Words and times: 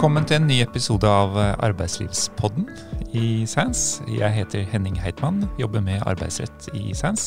Velkommen 0.00 0.24
til 0.24 0.38
en 0.38 0.46
ny 0.48 0.54
episode 0.64 1.04
av 1.04 1.34
eh, 1.36 1.50
Arbeidslivspodden 1.60 2.62
i 3.20 3.42
SANS. 3.44 3.98
Jeg 4.08 4.32
heter 4.32 4.62
Henning 4.70 4.94
Heitmann, 4.96 5.42
jobber 5.60 5.82
med 5.84 6.00
arbeidsrett 6.08 6.70
i 6.72 6.94
SANS. 6.96 7.26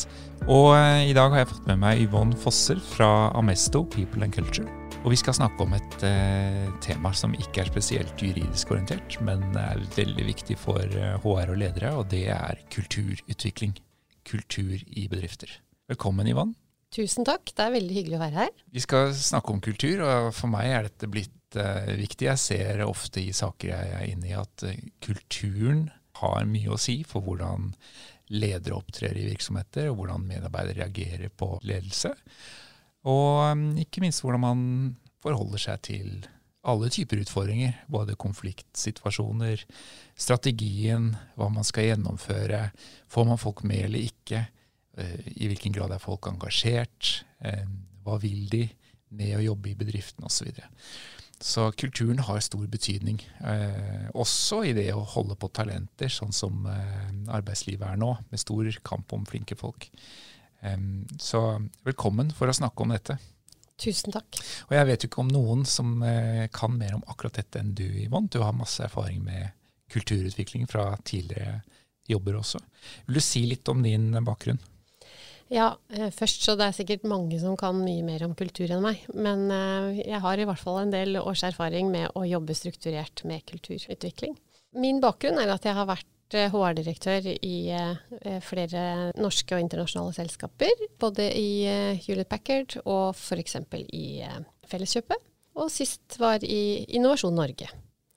Og 0.50 0.72
eh, 0.74 1.04
i 1.06 1.12
dag 1.14 1.30
har 1.30 1.44
jeg 1.44 1.52
fått 1.52 1.68
med 1.70 1.78
meg 1.84 2.02
Yvonne 2.02 2.34
Fosser 2.34 2.80
fra 2.82 3.28
Amesto 3.38 3.84
People 3.94 4.26
and 4.26 4.34
Culture. 4.34 4.66
Og 5.04 5.14
vi 5.14 5.20
skal 5.20 5.36
snakke 5.38 5.62
om 5.62 5.76
et 5.78 6.02
eh, 6.02 6.66
tema 6.82 7.14
som 7.14 7.38
ikke 7.38 7.62
er 7.62 7.70
spesielt 7.70 8.26
juridisk 8.26 8.74
orientert, 8.74 9.20
men 9.22 9.46
er 9.54 9.86
veldig 9.94 10.26
viktig 10.32 10.58
for 10.58 10.82
eh, 10.82 11.14
HR 11.22 11.54
og 11.54 11.62
ledere, 11.62 11.94
og 11.94 12.10
det 12.10 12.24
er 12.34 12.58
kulturutvikling. 12.74 13.78
Kultur 14.26 14.74
i 14.82 15.06
bedrifter. 15.06 15.60
Velkommen, 15.94 16.26
Yvonne. 16.26 16.58
Tusen 16.94 17.22
takk, 17.26 17.54
det 17.54 17.62
er 17.62 17.78
veldig 17.78 17.94
hyggelig 18.00 18.18
å 18.18 18.24
være 18.26 18.42
her. 18.48 18.52
Vi 18.74 18.82
skal 18.82 19.14
snakke 19.14 19.54
om 19.54 19.62
kultur, 19.62 20.02
og 20.02 20.34
for 20.34 20.50
meg 20.50 20.74
er 20.74 20.90
dette 20.90 21.14
blitt 21.14 21.38
viktig. 21.54 22.28
Jeg 22.28 22.40
ser 22.40 22.82
ofte 22.86 23.22
i 23.22 23.32
saker 23.34 23.70
jeg 23.70 23.94
er 23.98 24.10
inne 24.10 24.30
i 24.30 24.36
at 24.38 24.66
uh, 24.66 24.74
kulturen 25.04 25.88
har 26.20 26.44
mye 26.48 26.74
å 26.74 26.80
si 26.80 27.00
for 27.08 27.24
hvordan 27.24 27.72
ledere 28.34 28.76
opptrer 28.78 29.16
i 29.18 29.26
virksomheter, 29.28 29.90
og 29.90 29.98
hvordan 29.98 30.26
medarbeidere 30.28 30.84
reagerer 30.84 31.32
på 31.34 31.56
ledelse. 31.66 32.14
Og 33.10 33.50
um, 33.50 33.66
ikke 33.80 34.02
minst 34.04 34.24
hvordan 34.24 34.44
man 34.44 34.62
forholder 35.24 35.60
seg 35.60 35.82
til 35.90 36.08
alle 36.64 36.88
typer 36.92 37.20
utfordringer. 37.20 37.74
Både 37.92 38.16
konfliktsituasjoner, 38.16 39.66
strategien, 40.16 41.10
hva 41.36 41.50
man 41.52 41.66
skal 41.68 41.90
gjennomføre. 41.90 42.68
Får 43.12 43.28
man 43.28 43.40
folk 43.40 43.64
med 43.68 43.90
eller 43.90 44.06
ikke? 44.06 44.46
Uh, 44.96 45.20
I 45.36 45.50
hvilken 45.50 45.76
grad 45.76 45.92
er 45.92 46.02
folk 46.02 46.30
engasjert? 46.30 47.18
Hva 48.04 48.16
vil 48.22 48.46
de 48.48 48.62
med 49.14 49.36
å 49.38 49.44
jobbe 49.44 49.72
i 49.72 49.78
bedriften 49.78 50.26
osv. 50.26 50.50
Så, 51.44 51.72
kulturen 51.76 52.18
har 52.24 52.40
stor 52.40 52.66
betydning, 52.72 53.18
eh, 53.44 54.06
også 54.16 54.62
i 54.64 54.70
det 54.72 54.86
å 54.96 55.02
holde 55.04 55.36
på 55.36 55.50
talenter, 55.52 56.08
sånn 56.08 56.32
som 56.32 56.64
eh, 56.72 57.10
arbeidslivet 57.36 57.84
er 57.84 58.00
nå, 58.00 58.14
med 58.30 58.40
stor 58.40 58.70
kamp 58.80 59.12
om 59.12 59.26
flinke 59.28 59.58
folk. 59.60 59.90
Eh, 60.64 60.86
så 61.20 61.42
velkommen 61.84 62.32
for 62.32 62.48
å 62.48 62.56
snakke 62.56 62.86
om 62.86 62.94
dette. 62.96 63.18
Tusen 63.76 64.16
takk. 64.16 64.40
Og 64.70 64.72
jeg 64.78 64.88
vet 64.88 65.04
jo 65.04 65.10
ikke 65.10 65.20
om 65.26 65.34
noen 65.34 65.68
som 65.68 65.98
eh, 66.08 66.46
kan 66.48 66.72
mer 66.80 66.96
om 66.96 67.04
akkurat 67.12 67.36
dette 67.42 67.60
enn 67.60 67.74
du, 67.76 67.84
Yvonne. 68.06 68.32
Du 68.32 68.40
har 68.40 68.56
masse 68.56 68.80
erfaring 68.88 69.20
med 69.28 69.52
kulturutvikling 69.92 70.64
fra 70.70 70.94
tidligere 71.04 71.60
jobber 72.08 72.40
også. 72.40 72.62
Vil 73.04 73.20
du 73.20 73.24
si 73.24 73.44
litt 73.52 73.68
om 73.68 73.84
din 73.84 74.14
bakgrunn? 74.24 74.64
Ja, 75.54 75.76
eh, 75.92 76.10
først 76.10 76.42
så 76.42 76.56
det 76.58 76.66
er 76.66 76.74
sikkert 76.74 77.04
mange 77.06 77.38
som 77.38 77.54
kan 77.58 77.76
mye 77.78 78.02
mer 78.06 78.24
om 78.26 78.34
kultur 78.34 78.70
enn 78.74 78.82
meg. 78.82 79.04
Men 79.14 79.46
eh, 79.54 80.00
jeg 80.02 80.20
har 80.24 80.40
i 80.40 80.46
hvert 80.48 80.60
fall 80.60 80.80
en 80.80 80.94
del 80.94 81.20
års 81.20 81.44
erfaring 81.46 81.92
med 81.92 82.10
å 82.18 82.24
jobbe 82.26 82.56
strukturert 82.58 83.22
med 83.28 83.44
kulturutvikling. 83.50 84.34
Min 84.82 84.98
bakgrunn 85.02 85.38
er 85.38 85.52
at 85.54 85.66
jeg 85.66 85.76
har 85.76 85.86
vært 85.86 86.10
HR-direktør 86.34 87.28
eh, 87.30 87.38
i 87.46 88.40
flere 88.42 89.12
norske 89.20 89.54
og 89.54 89.62
internasjonale 89.62 90.16
selskaper. 90.16 90.88
Både 90.98 91.28
i 91.38 91.68
Hewlett 92.02 92.32
Packard 92.32 92.80
og 92.82 93.14
f.eks. 93.14 93.60
i 93.94 94.06
Felleskjøpet. 94.66 95.30
Og 95.54 95.70
sist 95.70 96.18
var 96.18 96.42
i 96.42 96.82
Innovasjon 96.98 97.36
Norge. 97.38 97.70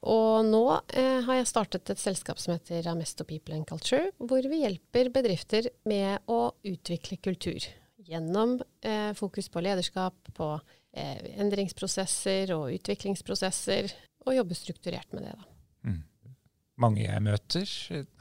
Og 0.05 0.45
nå 0.45 0.63
eh, 0.93 1.23
har 1.25 1.39
jeg 1.39 1.49
startet 1.49 1.89
et 1.89 2.01
selskap 2.01 2.37
som 2.41 2.53
heter 2.53 2.85
Amesto 2.91 3.25
People 3.25 3.55
and 3.57 3.65
Culture, 3.69 4.11
hvor 4.21 4.45
vi 4.45 4.61
hjelper 4.61 5.09
bedrifter 5.13 5.71
med 5.89 6.21
å 6.29 6.53
utvikle 6.67 7.17
kultur. 7.17 7.65
Gjennom 8.07 8.59
eh, 8.85 9.11
fokus 9.17 9.49
på 9.49 9.63
lederskap, 9.65 10.15
på 10.37 10.51
eh, 10.93 11.39
endringsprosesser 11.41 12.53
og 12.55 12.69
utviklingsprosesser, 12.77 13.89
og 14.27 14.35
jobbe 14.37 14.57
strukturert 14.59 15.15
med 15.15 15.25
det. 15.25 15.33
da. 15.33 15.53
Mm. 15.89 16.35
Mange 16.77 17.07
jeg 17.07 17.23
møter, 17.25 17.71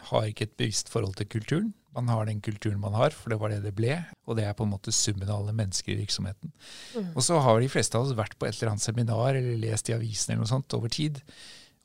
har 0.08 0.30
ikke 0.30 0.46
et 0.46 0.56
bevisst 0.56 0.88
forhold 0.88 1.18
til 1.20 1.28
kulturen. 1.28 1.74
Man 1.96 2.08
har 2.12 2.26
den 2.28 2.40
kulturen 2.44 2.80
man 2.80 2.96
har, 2.96 3.12
for 3.12 3.32
det 3.32 3.38
var 3.40 3.52
det 3.52 3.62
det 3.64 3.74
ble. 3.76 3.98
Og 4.28 4.36
det 4.38 4.46
er 4.48 4.56
på 4.56 4.64
en 4.64 4.72
måte 4.72 4.92
summen 4.92 5.28
av 5.28 5.42
alle 5.42 5.54
mennesker 5.56 5.92
i 5.92 6.00
virksomheten. 6.00 6.52
Mm. 6.96 7.12
Og 7.12 7.22
så 7.24 7.38
har 7.40 7.60
de 7.60 7.70
fleste 7.72 7.98
av 7.98 8.08
oss 8.08 8.16
vært 8.16 8.36
på 8.40 8.48
et 8.48 8.56
eller 8.56 8.74
annet 8.74 8.84
seminar 8.84 9.36
eller 9.36 9.60
lest 9.60 9.92
i 9.92 9.96
avisen 9.96 10.34
eller 10.34 10.44
noe 10.44 10.52
sånt 10.54 10.76
over 10.76 10.92
tid 10.92 11.20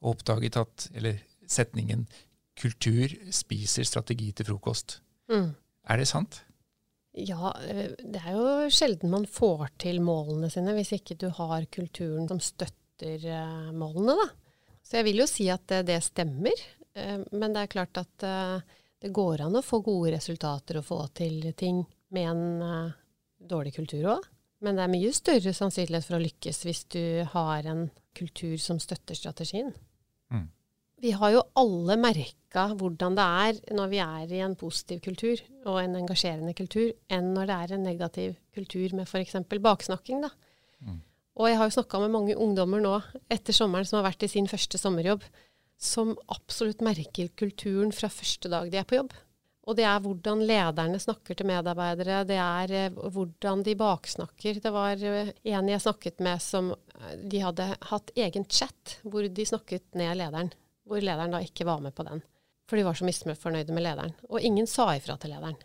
og 0.02 0.16
oppdaget 0.16 0.58
at 0.58 0.90
Eller 0.96 1.22
setningen 1.48 2.08
'kultur 2.56 3.10
spiser 3.32 3.84
strategi 3.84 4.32
til 4.32 4.46
frokost'. 4.46 5.00
Mm. 5.32 5.56
Er 5.90 5.98
det 5.98 6.08
sant? 6.08 6.44
Ja, 7.12 7.52
eh, 7.68 7.92
det 8.00 8.22
er 8.24 8.38
jo 8.38 8.70
sjelden 8.72 9.12
man 9.12 9.26
får 9.28 9.72
til 9.84 10.00
målene 10.04 10.50
sine 10.52 10.76
hvis 10.78 10.94
ikke 10.96 11.18
du 11.20 11.28
har 11.36 11.66
kulturen 11.72 12.30
som 12.30 12.40
støtter 12.40 13.26
eh, 13.28 13.72
målene, 13.76 14.16
da. 14.16 14.30
Så 14.82 15.00
jeg 15.00 15.10
vil 15.10 15.24
jo 15.24 15.28
si 15.30 15.50
at 15.52 15.66
det, 15.68 15.84
det 15.90 16.00
stemmer. 16.04 16.64
Eh, 16.96 17.20
men 17.32 17.52
det 17.52 17.66
er 17.66 17.74
klart 17.74 18.00
at 18.00 18.28
det 19.02 19.10
går 19.12 19.42
an 19.48 19.58
å 19.58 19.66
få 19.66 19.82
gode 19.84 20.14
resultater 20.16 20.80
og 20.80 20.88
få 20.88 21.02
til 21.18 21.52
ting 21.58 21.82
med 22.14 22.30
en 22.30 22.92
dårlig 23.42 23.74
kultur 23.76 24.12
òg. 24.16 24.28
Men 24.62 24.78
det 24.78 24.84
er 24.84 24.94
mye 24.94 25.14
større 25.16 25.54
sannsynlighet 25.58 26.06
for 26.06 26.20
å 26.20 26.22
lykkes 26.22 26.60
hvis 26.68 26.84
du 26.94 27.04
har 27.34 27.66
en 27.66 27.88
kultur 28.18 28.60
som 28.62 28.78
støtter 28.80 29.18
strategien. 29.18 29.72
Vi 31.02 31.12
har 31.18 31.34
jo 31.34 31.46
alle 31.58 31.98
merka 31.98 32.68
hvordan 32.78 33.16
det 33.18 33.26
er 33.26 33.78
når 33.78 33.92
vi 33.92 34.02
er 34.04 34.34
i 34.38 34.42
en 34.46 34.58
positiv 34.60 35.00
kultur 35.02 35.40
og 35.66 35.80
en 35.82 35.96
engasjerende 35.98 36.54
kultur, 36.58 36.92
enn 37.10 37.32
når 37.36 37.50
det 37.50 37.56
er 37.58 37.74
en 37.76 37.88
negativ 37.88 38.36
kultur 38.54 38.94
med 38.98 39.10
f.eks. 39.10 39.40
baksnakking. 39.50 40.22
Da. 40.28 40.30
Mm. 40.86 41.00
Og 41.40 41.50
jeg 41.50 41.58
har 41.58 41.70
jo 41.70 41.78
snakka 41.78 42.04
med 42.04 42.14
mange 42.14 42.36
ungdommer 42.38 42.84
nå 42.84 42.94
etter 43.32 43.56
sommeren 43.56 43.88
som 43.88 44.02
har 44.02 44.12
vært 44.12 44.28
i 44.28 44.32
sin 44.34 44.50
første 44.52 44.78
sommerjobb, 44.78 45.26
som 45.82 46.14
absolutt 46.30 46.84
merker 46.86 47.32
kulturen 47.40 47.94
fra 47.96 48.12
første 48.12 48.52
dag 48.52 48.70
de 48.70 48.78
er 48.78 48.86
på 48.86 49.00
jobb. 49.00 49.16
Og 49.70 49.78
det 49.78 49.86
er 49.86 50.02
hvordan 50.02 50.42
lederne 50.50 51.00
snakker 51.02 51.38
til 51.38 51.48
medarbeidere, 51.50 52.24
det 52.30 52.38
er 52.42 52.74
eh, 52.78 53.04
hvordan 53.14 53.62
de 53.66 53.76
baksnakker. 53.78 54.58
Det 54.62 54.72
var 54.74 55.02
eh, 55.06 55.34
en 55.54 55.70
jeg 55.70 55.84
snakket 55.84 56.24
med 56.26 56.42
som 56.42 56.72
eh, 56.74 57.14
De 57.30 57.44
hadde 57.44 57.68
hatt 57.92 58.12
egen 58.18 58.48
chat 58.50 58.98
hvor 59.06 59.26
de 59.26 59.46
snakket 59.46 59.86
ned 59.98 60.18
lederen. 60.18 60.50
Hvor 60.92 61.04
lederen 61.04 61.34
da 61.34 61.42
ikke 61.44 61.68
var 61.68 61.82
med 61.84 61.96
på 61.96 62.06
den. 62.08 62.24
For 62.68 62.80
de 62.80 62.86
var 62.88 62.98
så 62.98 63.08
misfornøyde 63.08 63.76
med 63.76 63.86
lederen. 63.86 64.14
Og 64.30 64.44
ingen 64.44 64.68
sa 64.70 64.90
ifra 64.96 65.18
til 65.20 65.34
lederen. 65.34 65.60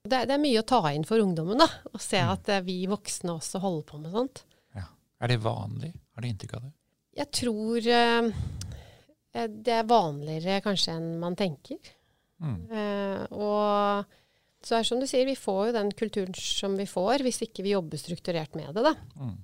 Det, 0.00 0.22
det 0.28 0.32
er 0.32 0.40
mye 0.40 0.62
å 0.62 0.64
ta 0.68 0.80
inn 0.94 1.04
for 1.04 1.20
ungdommen, 1.20 1.60
da. 1.60 1.66
Å 1.92 1.98
se 2.00 2.20
mm. 2.24 2.30
at 2.32 2.46
vi 2.64 2.78
voksne 2.88 3.34
også 3.36 3.60
holder 3.60 3.88
på 3.90 4.00
med 4.00 4.14
sånt. 4.14 4.44
Ja. 4.76 4.86
Er 5.20 5.32
det 5.32 5.40
vanlig? 5.44 5.90
Har 6.16 6.24
du 6.24 6.28
inntrykk 6.30 6.54
av 6.56 6.62
det? 6.64 6.72
Jeg 7.20 7.28
tror 7.36 7.88
eh, 7.92 8.30
det 9.68 9.74
er 9.76 9.90
vanligere 9.90 10.62
kanskje 10.64 10.94
enn 10.96 11.10
man 11.20 11.36
tenker. 11.38 11.92
Mm. 12.40 12.56
Uh, 12.72 13.22
og 13.36 14.64
så 14.64 14.76
er 14.76 14.82
det 14.82 14.88
som 14.88 15.00
du 15.00 15.06
sier, 15.08 15.28
vi 15.28 15.36
får 15.36 15.60
jo 15.68 15.76
den 15.76 15.92
kulturen 15.96 16.36
som 16.36 16.76
vi 16.78 16.88
får, 16.88 17.24
hvis 17.24 17.42
ikke 17.46 17.64
vi 17.64 17.74
jobber 17.74 18.00
strukturert 18.00 18.56
med 18.58 18.72
det. 18.76 18.84
da. 18.88 18.94
Mm. 19.20 19.36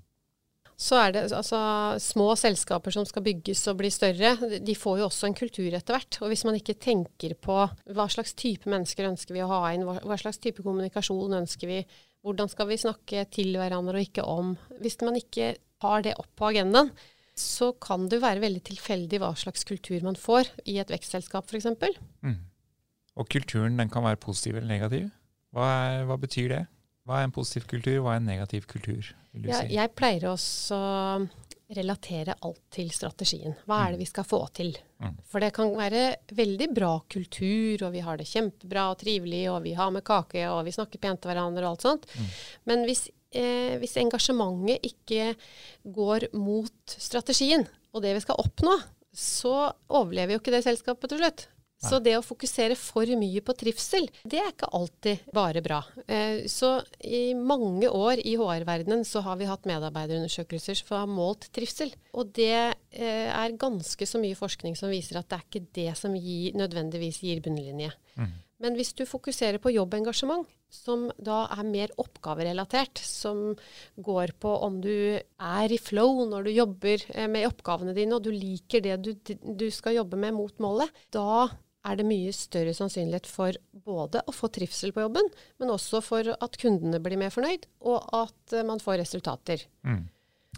Så 0.76 0.98
er 1.00 1.12
det 1.14 1.22
altså 1.32 1.58
små 2.04 2.34
selskaper 2.36 2.92
som 2.92 3.06
skal 3.08 3.24
bygges 3.24 3.62
og 3.72 3.78
bli 3.78 3.88
større, 3.92 4.34
de 4.60 4.74
får 4.76 4.98
jo 5.00 5.06
også 5.06 5.30
en 5.30 5.36
kultur 5.38 5.72
etter 5.72 5.96
hvert. 5.96 6.18
Og 6.20 6.28
hvis 6.28 6.44
man 6.44 6.58
ikke 6.58 6.76
tenker 6.76 7.32
på 7.40 7.62
hva 7.96 8.06
slags 8.12 8.36
type 8.36 8.68
mennesker 8.68 9.08
ønsker 9.08 9.38
vi 9.38 9.44
å 9.44 9.48
ha 9.54 9.72
inn, 9.72 9.86
hva, 9.88 10.18
slags 10.20 10.40
type 10.42 10.64
kommunikasjon 10.66 11.38
ønsker 11.40 11.72
vi, 11.72 11.80
hvordan 12.26 12.52
skal 12.52 12.68
vi 12.68 12.80
snakke 12.82 13.24
til 13.32 13.56
hverandre 13.56 13.96
og 13.96 14.08
ikke 14.08 14.24
om 14.28 14.56
Hvis 14.82 14.98
man 15.06 15.16
ikke 15.16 15.54
har 15.84 16.04
det 16.04 16.16
opp 16.20 16.32
på 16.36 16.50
agendaen, 16.50 16.92
så 17.36 17.70
kan 17.80 18.08
det 18.08 18.18
jo 18.18 18.26
være 18.26 18.44
veldig 18.44 18.62
tilfeldig 18.68 19.20
hva 19.20 19.32
slags 19.36 19.64
kultur 19.68 20.04
man 20.04 20.16
får 20.16 20.48
i 20.68 20.78
et 20.80 20.92
vekstselskap 20.92 21.48
f.eks. 21.48 21.68
Mm. 22.24 22.38
Og 23.16 23.28
kulturen 23.32 23.76
den 23.80 23.92
kan 23.92 24.04
være 24.04 24.20
positiv 24.20 24.56
eller 24.56 24.72
negativ. 24.72 25.08
Hva, 25.56 25.68
er, 25.88 26.06
hva 26.08 26.16
betyr 26.20 26.52
det? 26.52 26.64
Hva 27.06 27.20
er 27.20 27.28
en 27.28 27.34
positiv 27.34 27.68
kultur, 27.70 28.00
hva 28.02 28.16
er 28.16 28.22
en 28.22 28.26
negativ 28.26 28.66
kultur? 28.70 29.12
Ja, 29.36 29.60
si? 29.60 29.74
Jeg 29.76 29.92
pleier 29.94 30.26
også 30.32 30.78
å 30.78 31.26
relatere 31.76 32.36
alt 32.46 32.60
til 32.74 32.90
strategien. 32.94 33.56
Hva 33.66 33.80
er 33.82 33.94
det 33.94 33.98
mm. 33.98 34.02
vi 34.04 34.08
skal 34.08 34.26
få 34.26 34.40
til? 34.54 34.72
Mm. 35.02 35.16
For 35.26 35.42
det 35.42 35.52
kan 35.56 35.72
være 35.74 36.02
veldig 36.38 36.68
bra 36.74 36.92
kultur, 37.10 37.86
og 37.88 37.94
vi 37.94 38.02
har 38.06 38.20
det 38.20 38.28
kjempebra 38.30 38.88
og 38.92 39.00
trivelig, 39.02 39.44
og 39.50 39.60
vi 39.66 39.74
har 39.78 39.90
med 39.94 40.06
kake, 40.06 40.44
og 40.50 40.62
vi 40.66 40.74
snakker 40.74 41.02
pent 41.02 41.22
til 41.22 41.32
hverandre 41.32 41.66
og 41.66 41.74
alt 41.74 41.86
sånt. 41.88 42.06
Mm. 42.14 42.28
Men 42.70 42.84
hvis, 42.86 43.06
eh, 43.34 43.74
hvis 43.82 43.98
engasjementet 44.02 44.86
ikke 44.90 45.32
går 45.96 46.30
mot 46.38 46.98
strategien 46.98 47.66
og 47.92 48.02
det 48.04 48.14
vi 48.14 48.22
skal 48.26 48.42
oppnå, 48.42 48.78
så 49.16 49.72
overlever 49.88 50.36
jo 50.36 50.42
ikke 50.42 50.54
det 50.54 50.66
selskapet 50.66 51.10
til 51.10 51.22
slutt. 51.22 51.46
Så 51.76 51.98
det 52.00 52.14
å 52.16 52.24
fokusere 52.24 52.76
for 52.78 53.08
mye 53.20 53.42
på 53.44 53.54
trivsel, 53.60 54.08
det 54.24 54.40
er 54.40 54.48
ikke 54.52 54.70
alltid 54.74 55.26
bare 55.36 55.60
bra. 55.64 55.82
Eh, 56.08 56.46
så 56.50 56.78
i 57.04 57.34
mange 57.36 57.90
år 57.92 58.22
i 58.24 58.32
HR-verdenen 58.40 59.04
så 59.06 59.20
har 59.26 59.36
vi 59.36 59.48
hatt 59.50 59.68
medarbeiderundersøkelser 59.68 60.80
som 60.80 60.96
har 60.96 61.10
målt 61.10 61.50
trivsel. 61.54 61.92
Og 62.16 62.32
det 62.36 62.56
eh, 62.56 63.28
er 63.28 63.60
ganske 63.60 64.08
så 64.08 64.20
mye 64.22 64.38
forskning 64.38 64.78
som 64.78 64.92
viser 64.92 65.20
at 65.20 65.28
det 65.28 65.38
er 65.38 65.46
ikke 65.46 65.66
det 65.76 65.92
som 66.00 66.16
gir, 66.16 66.56
nødvendigvis 66.56 67.20
gir 67.26 67.44
bunnlinje. 67.44 67.92
Mm. 68.16 68.34
Men 68.64 68.76
hvis 68.78 68.94
du 68.96 69.04
fokuserer 69.04 69.60
på 69.60 69.74
jobbengasjement, 69.74 70.48
som 70.72 71.06
da 71.22 71.44
er 71.54 71.68
mer 71.68 71.92
oppgaverelatert, 72.00 72.98
som 72.98 73.52
går 74.02 74.32
på 74.40 74.54
om 74.66 74.80
du 74.82 75.20
er 75.20 75.72
i 75.72 75.78
flow 75.78 76.24
når 76.28 76.48
du 76.48 76.50
jobber 76.54 77.04
eh, 77.12 77.28
med 77.30 77.46
oppgavene 77.50 77.94
dine, 77.96 78.16
og 78.16 78.24
du 78.24 78.32
liker 78.32 78.82
det 78.84 78.96
du, 79.04 79.12
du 79.44 79.68
skal 79.70 80.00
jobbe 80.00 80.18
med 80.20 80.34
mot 80.40 80.64
målet, 80.64 81.04
da 81.14 81.46
er 81.86 82.00
det 82.00 82.06
mye 82.08 82.34
større 82.34 82.74
sannsynlighet 82.76 83.28
for 83.30 83.56
både 83.86 84.22
å 84.26 84.34
få 84.34 84.50
trivsel 84.52 84.92
på 84.94 85.04
jobben, 85.06 85.30
men 85.62 85.72
også 85.72 86.02
for 86.04 86.34
at 86.34 86.60
kundene 86.60 87.00
blir 87.02 87.20
mer 87.20 87.32
fornøyd, 87.34 87.68
og 87.86 88.04
at 88.16 88.58
man 88.66 88.82
får 88.82 89.00
resultater. 89.04 89.64
Mm. 89.86 90.04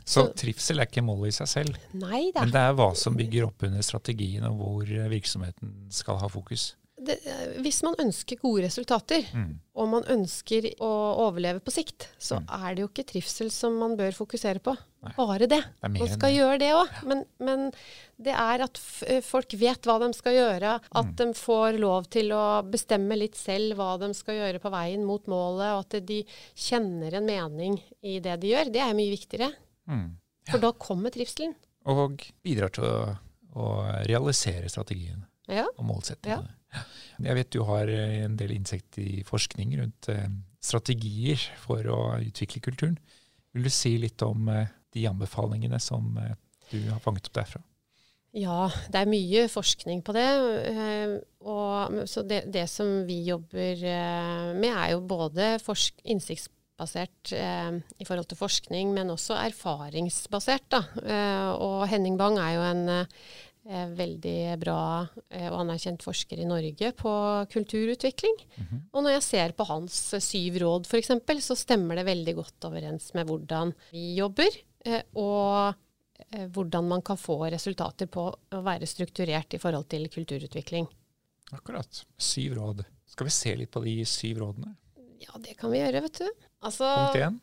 Så, 0.05 0.23
så 0.23 0.27
trivsel 0.41 0.81
er 0.81 0.89
ikke 0.89 1.05
målet 1.05 1.35
i 1.35 1.39
seg 1.41 1.51
selv, 1.51 1.79
Nei 1.93 2.29
det 2.31 2.39
er, 2.39 2.45
men 2.47 2.53
det 2.55 2.65
er 2.65 2.77
hva 2.79 2.91
som 2.97 3.17
bygger 3.19 3.49
opp 3.49 3.67
under 3.69 3.85
strategien, 3.85 4.47
og 4.49 4.61
hvor 4.61 4.93
virksomheten 5.13 5.75
skal 5.93 6.21
ha 6.23 6.31
fokus? 6.33 6.71
Det, 6.99 7.19
hvis 7.63 7.83
man 7.87 7.95
ønsker 8.03 8.41
gode 8.41 8.65
resultater, 8.65 9.27
mm. 9.31 9.51
og 9.79 9.91
man 9.93 10.07
ønsker 10.11 10.67
å 10.83 10.91
overleve 11.29 11.63
på 11.63 11.75
sikt, 11.75 12.09
så 12.19 12.41
mm. 12.41 12.49
er 12.57 12.71
det 12.73 12.83
jo 12.83 12.89
ikke 12.91 13.07
trivsel 13.13 13.53
som 13.55 13.77
man 13.79 13.95
bør 14.01 14.17
fokusere 14.17 14.63
på. 14.65 14.75
Nei. 14.99 15.13
Bare 15.15 15.47
det. 15.47 15.61
det 15.63 15.89
man 15.95 16.11
skal 16.11 16.33
det. 16.33 16.37
gjøre 16.41 16.59
det 16.59 16.69
òg. 16.75 16.95
Men, 17.07 17.21
men, 17.45 17.69
det 18.19 18.33
er 18.35 18.65
at 18.65 18.81
folk 19.23 19.55
vet 19.61 19.87
hva 19.87 19.95
de 20.03 20.09
skal 20.17 20.35
gjøre, 20.35 20.73
at 20.83 21.11
mm. 21.13 21.15
de 21.21 21.27
får 21.39 21.79
lov 21.79 22.09
til 22.11 22.33
å 22.35 22.43
bestemme 22.67 23.15
litt 23.21 23.39
selv 23.39 23.79
hva 23.79 23.93
de 24.03 24.11
skal 24.19 24.41
gjøre 24.41 24.63
på 24.63 24.73
veien 24.75 25.05
mot 25.07 25.23
målet, 25.31 25.71
og 25.77 25.85
at 25.85 26.09
de 26.09 26.25
kjenner 26.59 27.15
en 27.21 27.29
mening 27.29 27.79
i 28.03 28.19
det 28.25 28.41
de 28.43 28.51
gjør. 28.51 28.73
Det 28.75 28.83
er 28.83 28.99
mye 28.99 29.15
viktigere. 29.15 29.53
Mm. 29.87 30.09
Ja. 30.49 30.51
For 30.51 30.65
da 30.67 30.75
kommer 30.83 31.15
trivselen. 31.15 31.55
Og 31.89 32.27
bidrar 32.43 32.75
til 32.75 32.89
å, 32.89 33.15
å 33.55 33.69
realisere 34.09 34.71
strategien 34.73 35.23
ja. 35.47 35.69
og 35.77 35.87
målsettingene. 35.87 36.51
Ja. 36.75 36.85
Jeg 37.25 37.39
vet 37.39 37.53
du 37.55 37.63
har 37.67 37.91
eh, 37.91 38.25
en 38.27 38.37
del 38.39 38.53
innsikt 38.55 38.99
i 39.01 39.23
forskning 39.27 39.79
rundt 39.81 40.11
eh, 40.13 40.27
strategier 40.63 41.41
for 41.63 41.87
å 41.91 42.01
utvikle 42.21 42.63
kulturen. 42.67 42.99
Vil 43.57 43.67
du 43.67 43.73
si 43.73 43.95
litt 44.01 44.23
om 44.27 44.51
eh, 44.53 44.69
de 44.95 45.07
anbefalingene 45.11 45.81
som 45.81 46.17
eh, 46.23 46.37
du 46.71 46.81
har 46.91 47.01
fanget 47.05 47.29
opp 47.31 47.41
derfra? 47.41 47.63
Ja, 48.37 48.69
det 48.93 49.01
er 49.01 49.09
mye 49.09 49.47
forskning 49.49 50.03
på 50.05 50.13
det. 50.17 50.29
Eh, 50.69 51.17
og, 51.49 52.05
så 52.11 52.25
det, 52.29 52.45
det, 52.53 52.67
som 52.71 53.03
vi 53.09 53.23
jobber 53.31 53.81
eh, 53.81 54.53
med, 54.53 54.69
er 54.69 54.93
jo 54.93 55.03
både 55.09 55.57
innsiktsbasert 56.05 57.33
eh, 57.33 57.81
i 57.97 58.09
forhold 58.09 58.29
til 58.29 58.41
forskning, 58.41 58.93
men 58.97 59.15
også 59.15 59.39
erfaringsbasert. 59.41 60.69
Da. 60.77 60.83
Og 61.57 61.87
Henning 61.89 62.19
Bang 62.21 62.41
er 62.43 62.57
jo 62.59 62.67
en 62.69 63.05
veldig 63.69 64.55
bra 64.63 64.83
og 65.05 65.57
anerkjent 65.59 66.01
forsker 66.01 66.41
i 66.41 66.47
Norge 66.49 66.89
på 66.97 67.11
kulturutvikling. 67.53 68.39
Mm 68.57 68.65
-hmm. 68.65 68.81
Og 68.93 69.03
når 69.03 69.11
jeg 69.11 69.23
ser 69.23 69.53
på 69.53 69.65
hans 69.65 70.15
syv 70.25 70.57
råd 70.63 70.87
f.eks., 70.87 71.45
så 71.45 71.55
stemmer 71.55 71.97
det 71.97 72.07
veldig 72.07 72.35
godt 72.35 72.65
overens 72.65 73.13
med 73.15 73.27
hvordan 73.27 73.75
vi 73.93 74.15
jobber, 74.15 74.49
og 75.19 75.75
hvordan 76.53 76.89
man 76.91 77.03
kan 77.07 77.19
få 77.21 77.39
resultater 77.53 78.09
på 78.11 78.25
å 78.29 78.63
være 78.65 78.89
strukturert 78.91 79.55
i 79.55 79.61
forhold 79.63 79.87
til 79.93 80.09
kulturutvikling. 80.13 80.89
Akkurat. 81.55 82.03
Syv 82.21 82.57
råd. 82.59 82.83
Skal 83.09 83.29
vi 83.29 83.35
se 83.35 83.55
litt 83.57 83.73
på 83.73 83.83
de 83.85 83.95
syv 84.09 84.43
rådene? 84.43 84.75
Ja, 85.23 85.39
det 85.43 85.57
kan 85.59 85.73
vi 85.73 85.81
gjøre, 85.81 86.03
vet 86.05 86.21
du. 86.21 86.49
Altså, 86.67 86.89
Punkt 86.89 87.23
én. 87.23 87.39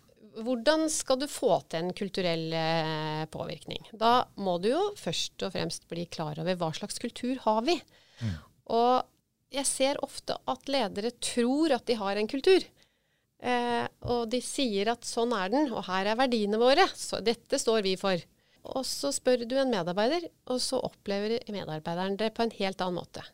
Hvordan 0.45 0.89
skal 0.92 1.19
du 1.21 1.30
få 1.31 1.57
til 1.71 1.86
en 1.86 1.95
kulturell 1.95 2.50
eh, 2.59 3.24
påvirkning? 3.31 3.88
Da 3.95 4.27
må 4.36 4.57
du 4.59 4.69
jo 4.74 4.81
først 5.00 5.45
og 5.47 5.53
fremst 5.56 5.88
bli 5.92 6.03
klar 6.12 6.42
over 6.44 6.57
hva 6.59 6.74
slags 6.75 7.00
kultur 7.00 7.39
har 7.45 7.62
vi. 7.68 7.77
Mm. 8.19 8.33
Og 8.75 9.56
jeg 9.56 9.69
ser 9.69 10.01
ofte 10.03 10.36
at 10.51 10.71
ledere 10.71 11.13
tror 11.24 11.77
at 11.77 11.86
de 11.88 11.95
har 12.01 12.19
en 12.19 12.27
kultur. 12.27 12.65
Eh, 13.44 13.86
og 14.08 14.30
de 14.32 14.40
sier 14.44 14.90
at 14.94 15.08
sånn 15.08 15.34
er 15.36 15.52
den, 15.54 15.72
og 15.74 15.86
her 15.90 16.12
er 16.12 16.20
verdiene 16.20 16.60
våre. 16.62 16.88
Så 16.96 17.22
dette 17.26 17.60
står 17.62 17.84
vi 17.86 17.96
for. 18.00 18.22
Og 18.76 18.86
så 18.88 19.12
spør 19.14 19.46
du 19.46 19.58
en 19.62 19.72
medarbeider, 19.74 20.28
og 20.50 20.62
så 20.64 20.80
opplever 20.82 21.38
medarbeideren 21.54 22.18
det 22.18 22.32
på 22.36 22.46
en 22.46 22.54
helt 22.58 22.82
annen 22.82 23.02
måte. 23.04 23.26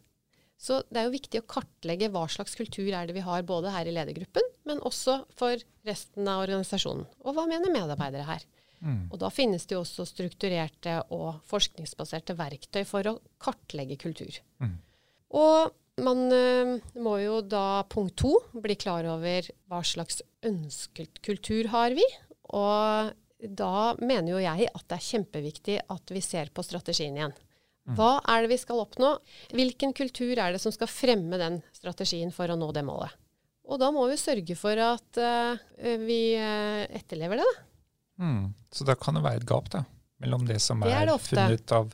Så 0.62 0.84
det 0.94 1.00
er 1.02 1.08
jo 1.08 1.16
viktig 1.16 1.40
å 1.42 1.48
kartlegge 1.50 2.12
hva 2.14 2.28
slags 2.30 2.54
kultur 2.58 2.92
er 2.94 3.08
det 3.10 3.16
vi 3.16 3.24
har 3.26 3.46
både 3.48 3.72
her 3.74 3.88
i 3.90 3.94
ledergruppen, 3.96 4.46
men 4.70 4.82
også 4.86 5.24
for 5.40 5.58
resten 5.88 6.28
av 6.30 6.44
organisasjonen. 6.44 7.08
Og 7.26 7.38
hva 7.38 7.48
mener 7.50 7.74
medarbeidere 7.74 8.28
her? 8.28 8.46
Mm. 8.82 9.08
Og 9.10 9.18
da 9.22 9.30
finnes 9.34 9.66
det 9.66 9.76
jo 9.76 9.82
også 9.82 10.06
strukturerte 10.10 11.00
og 11.14 11.42
forskningsbaserte 11.50 12.36
verktøy 12.38 12.84
for 12.90 13.10
å 13.10 13.18
kartlegge 13.42 13.98
kultur. 14.02 14.38
Mm. 14.62 14.78
Og 15.42 15.74
man 16.04 16.26
uh, 16.34 16.76
må 17.02 17.16
jo 17.22 17.40
da 17.46 17.84
punkt 17.90 18.18
to 18.22 18.34
bli 18.54 18.76
klar 18.80 19.08
over 19.10 19.48
hva 19.70 19.82
slags 19.86 20.22
ønsket 20.46 21.22
kultur 21.26 21.70
har 21.74 21.96
vi. 21.98 22.06
Og 22.52 23.14
da 23.42 23.76
mener 24.02 24.36
jo 24.36 24.42
jeg 24.44 24.70
at 24.70 24.86
det 24.86 24.98
er 24.98 25.08
kjempeviktig 25.08 25.80
at 25.90 26.14
vi 26.14 26.22
ser 26.26 26.52
på 26.54 26.66
strategien 26.66 27.18
igjen. 27.18 27.34
Mm. 27.90 27.96
Hva 27.98 28.12
er 28.30 28.44
det 28.44 28.52
vi 28.52 28.60
skal 28.62 28.84
oppnå? 28.84 29.16
Hvilken 29.56 29.96
kultur 29.98 30.38
er 30.38 30.54
det 30.54 30.62
som 30.62 30.74
skal 30.74 30.90
fremme 30.92 31.40
den 31.42 31.60
strategien 31.74 32.34
for 32.36 32.52
å 32.52 32.58
nå 32.60 32.70
det 32.76 32.86
målet? 32.86 33.16
Og 33.72 33.80
da 33.82 33.90
må 33.94 34.04
vi 34.10 34.20
sørge 34.20 34.58
for 34.60 34.78
at 34.84 35.22
uh, 35.22 35.58
vi 36.02 36.22
uh, 36.38 36.86
etterlever 36.92 37.42
det. 37.42 37.48
Da. 37.48 37.68
Mm. 38.22 38.44
Så 38.74 38.86
da 38.86 38.98
kan 39.00 39.18
det 39.18 39.26
være 39.26 39.42
et 39.42 39.50
gap 39.50 39.70
da, 39.74 39.84
mellom 40.22 40.46
det 40.50 40.60
som 40.62 40.84
det 40.84 40.92
er, 40.94 41.10
er 41.10 41.24
funnet 41.24 41.74
av 41.74 41.94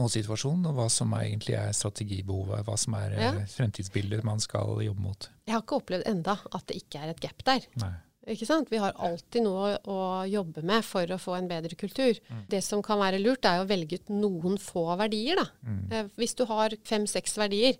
nå-situasjonen, 0.00 0.66
og 0.70 0.78
hva 0.78 0.88
som 0.92 1.12
er, 1.16 1.28
egentlig 1.28 1.56
er 1.60 1.74
strategibehovet, 1.76 2.64
hva 2.66 2.76
som 2.80 2.96
er 2.98 3.16
ja. 3.20 3.32
fremtidsbildet 3.52 4.24
man 4.26 4.42
skal 4.42 4.80
jobbe 4.84 5.04
mot. 5.04 5.28
Jeg 5.46 5.56
har 5.56 5.64
ikke 5.64 5.80
opplevd 5.82 6.08
enda 6.10 6.38
at 6.50 6.70
det 6.70 6.80
ikke 6.82 7.02
er 7.04 7.12
et 7.12 7.22
gap 7.22 7.44
der. 7.46 7.68
Nei. 7.82 7.94
Ikke 8.28 8.46
sant? 8.46 8.68
Vi 8.68 8.78
har 8.78 8.98
alltid 9.00 9.42
noe 9.46 9.72
å, 9.88 10.00
jobbe 10.28 10.62
med 10.66 10.84
for 10.84 11.08
å 11.08 11.18
få 11.18 11.38
en 11.38 11.48
bedre 11.50 11.76
kultur. 11.78 12.18
Mm. 12.28 12.42
Det 12.52 12.60
som 12.62 12.82
kan 12.84 13.00
være 13.00 13.20
lurt, 13.22 13.46
er 13.48 13.62
å 13.62 13.68
velge 13.68 13.96
ut 13.96 14.12
noen 14.12 14.58
få 14.60 14.84
verdier. 15.00 15.40
Mm. 15.64 15.80
Eh, 15.88 16.10
hvis 16.20 16.36
du 16.38 16.44
har 16.50 16.76
fem-seks 16.86 17.38
verdier, 17.40 17.78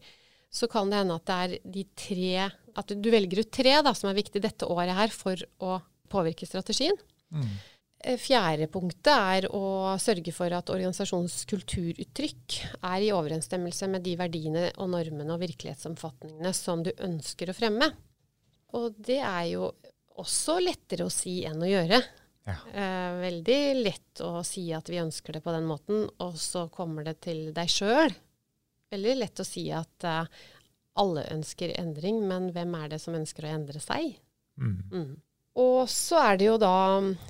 så 0.50 0.66
kan 0.70 0.90
det 0.90 1.02
hende 1.02 1.18
at 1.20 1.28
det 1.28 1.36
er 1.44 1.52
de 1.76 1.84
tre 1.94 2.48
At 2.80 2.90
du 2.90 3.06
velger 3.12 3.44
ut 3.44 3.50
tre 3.54 3.76
da, 3.86 3.92
som 3.94 4.08
er 4.10 4.16
viktig 4.18 4.40
dette 4.42 4.66
året 4.66 4.94
her 4.96 5.12
for 5.14 5.38
å 5.62 5.78
påvirke 6.10 6.46
strategien. 6.48 6.96
Mm. 7.30 7.50
Eh, 8.00 8.16
fjerde 8.16 8.64
punktet 8.72 9.12
er 9.12 9.46
å 9.52 9.92
sørge 10.00 10.32
for 10.32 10.52
at 10.56 10.70
organisasjonens 10.72 11.42
kulturuttrykk 11.50 12.56
er 12.80 13.04
i 13.04 13.12
overensstemmelse 13.12 13.90
med 13.92 14.06
de 14.06 14.14
verdiene 14.16 14.70
og 14.80 14.88
normene 14.94 15.34
og 15.34 15.42
virkelighetsomfatningene 15.42 16.52
som 16.56 16.84
du 16.86 16.94
ønsker 16.96 17.52
å 17.52 17.56
fremme. 17.56 17.90
Og 18.78 18.96
det 18.96 19.20
er 19.20 19.50
jo 19.52 19.68
også 20.20 20.58
lettere 20.62 21.04
å 21.04 21.12
si 21.12 21.42
enn 21.48 21.60
å 21.60 21.68
gjøre. 21.68 22.00
Ja. 22.48 22.56
Eh, 22.72 23.10
veldig 23.20 23.60
lett 23.82 24.24
å 24.24 24.40
si 24.48 24.70
at 24.72 24.88
vi 24.88 25.02
ønsker 25.02 25.36
det 25.36 25.44
på 25.44 25.52
den 25.52 25.68
måten, 25.68 26.06
og 26.24 26.38
så 26.40 26.66
kommer 26.72 27.04
det 27.04 27.18
til 27.26 27.50
deg 27.56 27.68
sjøl. 27.68 28.16
Veldig 28.90 29.16
lett 29.18 29.42
å 29.42 29.46
si 29.46 29.68
at 29.76 30.08
eh, 30.08 30.46
alle 31.00 31.28
ønsker 31.36 31.76
endring, 31.76 32.24
men 32.26 32.48
hvem 32.54 32.74
er 32.80 32.94
det 32.94 33.00
som 33.04 33.16
ønsker 33.18 33.44
å 33.44 33.52
endre 33.58 33.82
seg? 33.82 34.16
Mm. 34.56 34.78
Mm. 34.88 35.12
Og 35.60 35.84
så 35.92 36.20
er 36.24 36.40
det 36.40 36.48
jo 36.48 36.56
da 36.60 36.74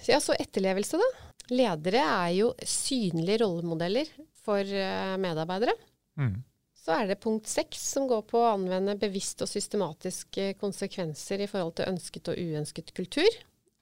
Ja, 0.07 0.21
så 0.23 0.37
etterlevelse, 0.39 1.01
da. 1.01 1.11
Ledere 1.51 2.05
er 2.05 2.35
jo 2.37 2.53
synlige 2.63 3.41
rollemodeller 3.43 4.07
for 4.45 4.63
uh, 4.63 5.17
medarbeidere. 5.19 5.75
Mm 6.21 6.39
så 6.81 6.97
er 6.97 7.11
det 7.11 7.21
punkt 7.23 7.49
seks, 7.51 7.83
som 7.95 8.09
går 8.11 8.25
på 8.31 8.41
å 8.41 8.51
anvende 8.55 8.97
bevisst 8.99 9.43
og 9.45 9.51
systematiske 9.51 10.55
konsekvenser 10.61 11.45
i 11.45 11.49
forhold 11.51 11.77
til 11.79 11.91
ønsket 11.93 12.33
og 12.33 12.41
uønsket 12.41 12.93
kultur. 12.97 13.39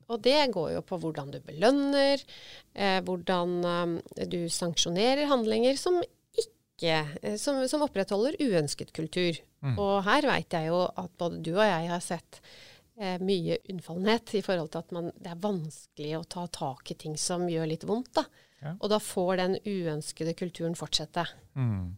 Og 0.08 0.20
det 0.24 0.38
går 0.54 0.72
jo 0.74 0.84
på 0.88 0.98
hvordan 1.00 1.30
du 1.32 1.38
belønner, 1.44 2.20
eh, 2.74 2.98
hvordan 3.04 3.58
eh, 3.70 4.26
du 4.28 4.40
sanksjonerer 4.52 5.28
handlinger 5.30 5.76
som 5.80 6.00
ikke 6.02 6.94
eh, 7.22 7.36
som, 7.40 7.60
som, 7.68 7.84
opprettholder 7.86 8.40
uønsket 8.40 8.92
kultur. 8.96 9.36
Mm. 9.64 9.76
Og 9.76 9.94
her 10.08 10.28
veit 10.28 10.58
jeg 10.58 10.72
jo 10.72 10.84
at 10.88 11.12
både 11.20 11.42
du 11.44 11.52
og 11.54 11.64
jeg 11.64 11.92
har 11.92 12.04
sett 12.04 12.40
eh, 12.40 12.50
mye 13.22 13.60
unnfallenhet 13.70 14.32
i 14.34 14.42
forhold 14.42 14.72
til 14.74 14.82
at 14.82 14.94
man, 14.96 15.10
det 15.14 15.30
er 15.30 15.42
vanskelig 15.42 16.16
å 16.18 16.24
ta 16.26 16.46
tak 16.50 16.90
i 16.90 16.96
ting 16.98 17.14
som 17.20 17.44
gjør 17.50 17.68
litt 17.70 17.86
vondt. 17.86 18.10
da. 18.18 18.24
Ja. 18.62 18.74
Og 18.80 18.90
da 18.90 18.98
får 19.02 19.36
den 19.38 19.58
uønskede 19.62 20.34
kulturen 20.38 20.74
fortsette. 20.78 21.24
Mm. 21.54 21.94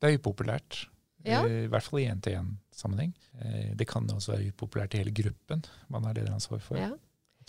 Det 0.00 0.08
er 0.08 0.20
upopulært. 0.20 0.86
Ja. 1.26 1.42
I 1.44 1.66
hvert 1.68 1.84
fall 1.84 2.00
i 2.00 2.08
én-til-én-sammenheng. 2.08 3.12
Eh, 3.42 3.72
det 3.76 3.88
kan 3.90 4.08
også 4.14 4.36
være 4.36 4.52
upopulært 4.54 4.94
i 4.94 5.02
hele 5.02 5.12
gruppen 5.12 5.64
man 5.92 6.06
har 6.08 6.16
lederansvar 6.16 6.62
for. 6.64 6.80
Ja. 6.80 6.92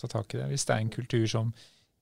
Ta 0.00 0.10
tak 0.10 0.34
i 0.34 0.40
det. 0.40 0.48
Hvis 0.52 0.66
det 0.68 0.76
er 0.76 0.84
en 0.84 0.92
kultur 0.92 1.26
som 1.30 1.54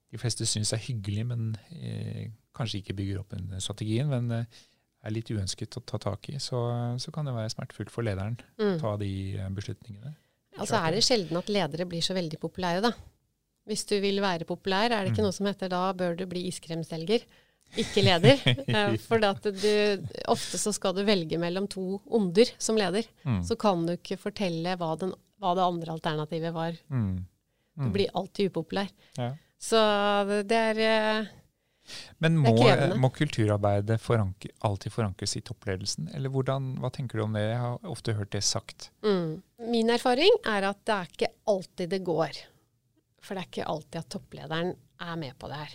de 0.09 0.17
fleste 0.17 0.47
syns 0.49 0.73
er 0.73 0.81
hyggelig, 0.83 1.27
men 1.29 1.53
eh, 1.69 2.31
kanskje 2.57 2.81
ikke 2.81 2.97
bygger 2.97 3.21
opp 3.21 3.35
en 3.37 3.53
strategien, 3.61 4.09
men 4.09 4.31
eh, 4.33 4.59
er 5.05 5.15
litt 5.15 5.29
uønsket 5.31 5.77
å 5.79 5.83
ta 5.87 5.99
tak 6.01 6.31
i, 6.33 6.39
så, 6.43 6.59
så 6.99 7.13
kan 7.15 7.27
det 7.27 7.35
være 7.35 7.51
smertefullt 7.53 7.93
for 7.93 8.03
lederen 8.03 8.35
å 8.59 8.73
mm. 8.73 8.79
ta 8.81 8.95
de 8.99 9.11
eh, 9.37 9.51
beslutningene. 9.55 10.15
Altså 10.59 10.79
er 10.79 10.95
det 10.95 11.03
sjelden 11.05 11.39
at 11.39 11.49
ledere 11.51 11.87
blir 11.89 12.03
så 12.05 12.15
veldig 12.17 12.39
populære, 12.41 12.81
da. 12.85 12.91
Hvis 13.69 13.85
du 13.85 13.95
vil 14.01 14.17
være 14.23 14.47
populær, 14.49 14.89
er 14.89 15.03
det 15.05 15.11
ikke 15.13 15.21
mm. 15.21 15.27
noe 15.29 15.35
som 15.35 15.47
heter 15.49 15.69
da 15.71 15.81
bør 15.93 16.15
du 16.17 16.25
bli 16.29 16.47
iskremselger. 16.49 17.25
ikke 17.77 18.01
leder. 18.01 18.39
For 19.07 19.21
at 19.27 19.43
du, 19.45 20.05
ofte 20.31 20.57
så 20.57 20.73
skal 20.73 20.95
du 20.97 21.03
velge 21.05 21.37
mellom 21.37 21.67
to 21.69 21.99
onder 22.07 22.49
som 22.57 22.79
leder. 22.79 23.05
Mm. 23.23 23.43
Så 23.45 23.55
kan 23.61 23.83
du 23.85 23.93
ikke 23.93 24.17
fortelle 24.17 24.73
hva, 24.79 24.95
den, 24.97 25.13
hva 25.37 25.53
det 25.57 25.67
andre 25.67 25.93
alternativet 25.93 26.55
var. 26.55 26.79
Mm. 26.89 27.19
Du 27.79 27.85
Mm. 27.85 27.91
blir 27.93 28.09
alltid 28.17 28.49
upopulær. 28.49 28.89
Ja. 29.15 29.29
Så 29.55 29.79
det 30.49 30.57
er 30.57 30.79
eh, 30.83 31.27
Men 32.23 32.37
må, 32.39 32.53
må 32.99 33.09
kulturarbeidet 33.15 33.99
forankre, 34.03 34.51
alltid 34.67 34.93
forankres 34.93 35.35
i 35.39 35.43
toppledelsen? 35.45 36.09
Eller 36.15 36.33
hvordan, 36.33 36.75
hva 36.83 36.91
tenker 36.93 37.19
du 37.19 37.25
om 37.25 37.35
det? 37.37 37.45
Jeg 37.47 37.59
har 37.63 37.91
ofte 37.91 38.15
hørt 38.17 38.33
det 38.35 38.43
sagt. 38.47 38.91
mm. 39.05 39.41
Min 39.69 39.91
erfaring 39.91 40.37
er 40.47 40.69
at 40.69 40.79
det 40.87 40.95
er 40.95 41.09
ikke 41.11 41.27
alltid 41.51 41.91
det 41.91 41.99
går. 42.07 42.37
For 43.19 43.35
det 43.35 43.41
er 43.41 43.49
ikke 43.49 43.69
alltid 43.73 43.99
at 43.99 44.11
topplederen 44.15 44.73
er 45.03 45.17
med 45.19 45.35
på 45.39 45.49
det 45.51 45.57
her. 45.59 45.73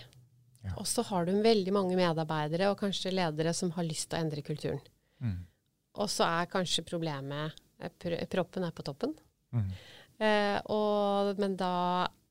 Ja. 0.64 0.76
Og 0.80 0.86
så 0.88 1.04
har 1.04 1.26
du 1.28 1.34
veldig 1.44 1.72
mange 1.76 1.96
medarbeidere 1.98 2.70
og 2.72 2.78
kanskje 2.80 3.12
ledere 3.12 3.52
som 3.56 3.72
har 3.76 3.84
lyst 3.84 4.08
til 4.08 4.18
å 4.18 4.24
endre 4.24 4.44
kulturen. 4.46 4.80
Mm. 5.20 5.42
Og 6.00 6.10
så 6.10 6.26
er 6.26 6.50
kanskje 6.50 6.86
problemet 6.88 7.52
eh, 7.78 7.92
pr 7.92 8.16
proppen 8.32 8.64
er 8.66 8.72
på 8.74 8.86
toppen. 8.86 9.12
Mm. 9.54 9.68
Eh, 10.24 10.56
og, 10.72 11.34
men 11.42 11.58
da 11.60 11.74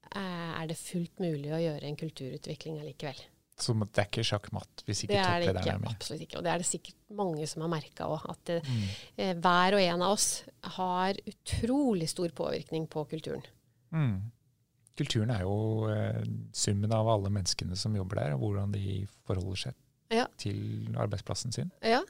eh, 0.09 0.49
er 0.57 0.67
det 0.71 0.79
fullt 0.79 1.21
mulig 1.23 1.53
å 1.53 1.61
gjøre 1.61 1.87
en 1.87 1.99
kulturutvikling 1.99 2.81
allikevel. 2.81 3.21
Så 3.59 3.73
det 3.77 4.01
er 4.01 4.07
ikke 4.09 4.23
sjakkmatt 4.25 4.81
hvis 4.87 5.03
ikke 5.05 5.13
Det 5.13 5.19
er 5.21 5.39
det 5.43 5.49
ikke, 5.61 5.73
er 5.75 5.79
med? 5.83 5.89
absolutt 5.93 6.21
ikke. 6.25 6.37
Og 6.39 6.43
det 6.43 6.51
er 6.53 6.57
det 6.63 6.65
sikkert 6.65 6.95
mange 7.13 7.47
som 7.47 7.61
har 7.61 7.69
merka 7.69 8.07
òg. 8.09 8.23
At 8.29 8.39
det, 8.49 8.63
Mm. 8.65 8.87
eh, 9.17 9.33
hver 9.35 9.73
og 9.77 9.81
en 9.81 10.01
av 10.01 10.11
oss 10.11 10.43
har 10.77 11.13
utrolig 11.29 12.09
stor 12.09 12.29
påvirkning 12.29 12.87
på 12.89 13.05
kulturen. 13.09 13.43
Mm. 13.93 14.31
Kulturen 14.97 15.29
er 15.33 15.41
jo 15.41 15.87
eh, 15.89 16.23
summen 16.53 16.91
av 16.93 17.07
alle 17.09 17.29
menneskene 17.29 17.75
som 17.77 17.95
jobber 17.95 18.15
der, 18.15 18.33
og 18.35 18.39
hvordan 18.41 18.71
de 18.73 19.07
forholder 19.25 19.55
seg 19.67 19.73
Ja. 20.13 20.25
til 20.37 20.89
arbeidsplassen 20.95 21.51
sin. 21.53 21.71
Ja. 21.81 22.01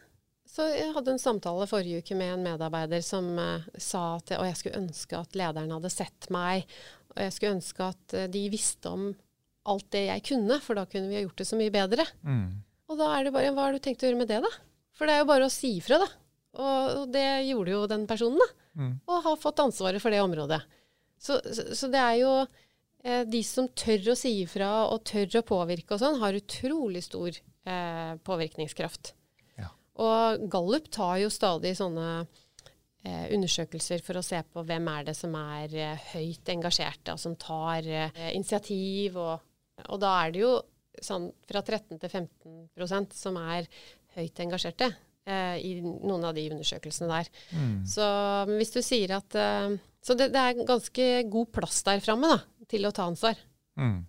Så 0.46 0.66
jeg 0.76 0.94
hadde 0.94 1.12
en 1.12 1.20
samtale 1.20 1.66
forrige 1.68 2.02
uke 2.04 2.16
med 2.16 2.34
en 2.34 2.44
medarbeider 2.44 3.02
som 3.02 3.38
eh, 3.40 3.62
sa 3.78 4.16
at 4.18 4.32
og 4.38 4.44
jeg 4.46 4.56
skulle 4.60 4.82
ønske 4.84 5.18
at 5.20 5.34
lederen 5.36 5.72
hadde 5.72 5.90
sett 5.90 6.30
meg, 6.30 6.66
og 7.16 7.18
jeg 7.24 7.32
skulle 7.34 7.56
ønske 7.56 7.80
at 7.88 8.14
eh, 8.14 8.28
de 8.28 8.50
visste 8.50 8.90
om 8.92 9.14
alt 9.70 9.88
det 9.96 10.06
jeg 10.08 10.26
kunne, 10.28 10.60
for 10.64 10.78
da 10.78 10.86
kunne 10.90 11.10
vi 11.12 11.18
ha 11.20 11.24
gjort 11.24 11.40
det 11.40 11.48
så 11.50 11.60
mye 11.60 11.74
bedre. 11.74 12.06
Mm. 12.26 12.48
Og 12.92 13.00
da 13.00 13.10
er 13.16 13.26
det 13.26 13.34
bare, 13.36 13.54
hva 13.56 13.68
har 13.68 13.76
du 13.76 13.84
tenkt 13.84 14.04
å 14.04 14.10
gjøre 14.10 14.20
med 14.20 14.30
det, 14.32 14.42
da? 14.44 14.52
For 14.94 15.10
det 15.10 15.16
er 15.16 15.24
jo 15.24 15.30
bare 15.32 15.48
å 15.48 15.54
si 15.54 15.78
ifra, 15.80 16.02
da. 16.04 16.10
Og, 16.54 16.92
og 17.00 17.14
det 17.14 17.26
gjorde 17.48 17.74
jo 17.74 17.86
den 17.90 18.04
personen, 18.10 18.42
da. 18.44 18.50
Mm. 18.74 18.92
Og 19.08 19.24
har 19.28 19.40
fått 19.42 19.64
ansvaret 19.64 20.04
for 20.04 20.14
det 20.14 20.22
området. 20.24 20.60
Så, 21.22 21.40
så, 21.56 21.70
så 21.78 21.90
det 21.94 22.02
er 22.02 22.20
jo 22.20 22.32
eh, 22.44 23.24
de 23.30 23.42
som 23.48 23.70
tør 23.70 24.14
å 24.14 24.18
si 24.20 24.36
ifra 24.44 24.72
og 24.90 25.06
tør 25.08 25.40
å 25.40 25.48
påvirke 25.48 25.96
og 25.96 26.02
sånn, 26.04 26.20
har 26.22 26.38
utrolig 26.38 27.06
stor 27.06 27.32
eh, 27.32 28.14
påvirkningskraft. 28.28 29.14
Ja. 29.62 29.70
Og 30.04 30.48
Gallup 30.52 30.90
tar 30.94 31.22
jo 31.24 31.32
stadig 31.34 31.76
sånne 31.80 32.10
eh, 32.20 33.26
undersøkelser 33.34 34.04
for 34.04 34.20
å 34.20 34.26
se 34.26 34.42
på 34.44 34.66
hvem 34.68 34.90
er 34.98 35.08
det 35.10 35.16
som 35.18 35.34
er 35.40 35.74
eh, 35.78 36.12
høyt 36.14 36.54
engasjerte, 36.54 37.16
og 37.16 37.24
som 37.24 37.38
tar 37.40 37.88
eh, 37.88 38.30
initiativ. 38.34 39.18
Og, 39.22 39.50
og 39.90 40.00
da 40.04 40.14
er 40.26 40.32
det 40.36 40.44
jo 40.44 40.54
sånn 41.04 41.32
fra 41.50 41.62
13 41.66 41.98
til 42.00 42.10
15% 42.12 43.16
som 43.18 43.38
er 43.42 43.66
høyt 44.16 44.40
engasjerte 44.44 44.92
eh, 45.26 45.58
i 45.66 45.72
noen 45.82 46.24
av 46.30 46.36
de 46.38 46.46
undersøkelsene 46.54 47.10
der. 47.10 47.32
Mm. 47.58 47.80
Så 47.90 48.06
men 48.48 48.60
hvis 48.62 48.74
du 48.76 48.82
sier 48.86 49.16
at 49.18 49.36
eh, 49.40 49.74
Så 50.04 50.14
det, 50.20 50.30
det 50.36 50.40
er 50.44 50.66
ganske 50.68 51.06
god 51.32 51.52
plass 51.56 51.82
der 51.88 52.02
framme 52.04 52.28
da, 52.30 52.40
til 52.70 52.86
å 52.86 52.92
ta 52.94 53.06
ansvar. 53.08 53.38
Mm. 53.80 54.02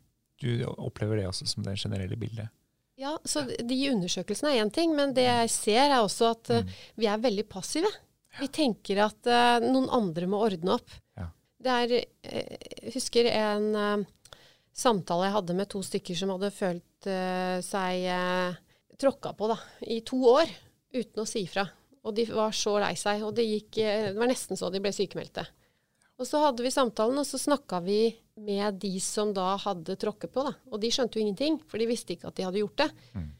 Du 0.42 0.50
opplever 0.74 1.20
det 1.22 1.28
også 1.30 1.46
som 1.46 1.62
det 1.64 1.76
generelle 1.80 2.18
bildet? 2.20 2.50
Ja, 2.98 3.16
så 3.26 3.42
de 3.46 3.76
undersøkelsene 3.90 4.52
er 4.54 4.60
én 4.64 4.70
ting, 4.74 4.92
men 4.94 5.14
det 5.16 5.24
jeg 5.26 5.50
ser 5.54 5.86
er 5.88 6.00
også 6.02 6.32
at 6.34 6.50
eh, 6.50 6.62
Mm. 6.66 6.74
vi 7.00 7.06
er 7.10 7.22
veldig 7.22 7.44
passive. 7.48 7.90
Vi 8.40 8.48
tenker 8.50 9.00
at 9.06 9.26
eh, 9.30 9.62
noen 9.70 9.88
andre 9.94 10.26
må 10.30 10.42
ordne 10.42 10.74
opp. 10.76 10.90
Ja. 11.18 11.28
Det 11.64 11.70
er 11.78 11.94
eh, 11.96 12.56
Jeg 12.82 12.92
husker 12.98 13.30
en 13.30 13.66
eh, 13.78 14.04
samtale 14.74 15.28
jeg 15.28 15.36
hadde 15.36 15.56
med 15.56 15.70
to 15.70 15.80
stykker 15.86 16.18
som 16.18 16.34
hadde 16.34 16.50
følt 16.54 17.08
uh, 17.08 17.58
seg 17.64 18.06
uh, 18.10 18.56
tråkka 19.00 19.34
på 19.38 19.50
da, 19.52 19.58
i 19.86 20.00
to 20.06 20.18
år 20.34 20.50
uten 20.94 21.22
å 21.22 21.28
si 21.28 21.44
ifra. 21.46 21.66
Og 22.04 22.14
de 22.16 22.26
var 22.28 22.52
så 22.54 22.74
lei 22.82 22.92
seg. 23.00 23.22
Og 23.24 23.32
det, 23.36 23.46
gikk, 23.48 23.78
uh, 23.80 24.10
det 24.10 24.18
var 24.18 24.30
nesten 24.30 24.58
så 24.58 24.70
de 24.72 24.82
ble 24.82 24.92
sykemeldte. 24.94 25.46
Og 26.20 26.28
så 26.28 26.42
hadde 26.44 26.62
vi 26.62 26.70
samtalen, 26.70 27.18
og 27.18 27.26
så 27.26 27.40
snakka 27.42 27.80
vi 27.82 28.14
med 28.38 28.78
de 28.82 28.92
som 29.02 29.32
da 29.34 29.54
hadde 29.62 29.96
tråkket 29.98 30.34
på. 30.34 30.44
Da. 30.46 30.52
Og 30.70 30.82
de 30.82 30.90
skjønte 30.94 31.18
jo 31.18 31.24
ingenting, 31.24 31.58
for 31.70 31.82
de 31.82 31.88
visste 31.90 32.14
ikke 32.14 32.30
at 32.30 32.38
de 32.38 32.46
hadde 32.46 32.62
gjort 32.62 32.84
det. 32.84 32.90
Mm. 33.18 33.32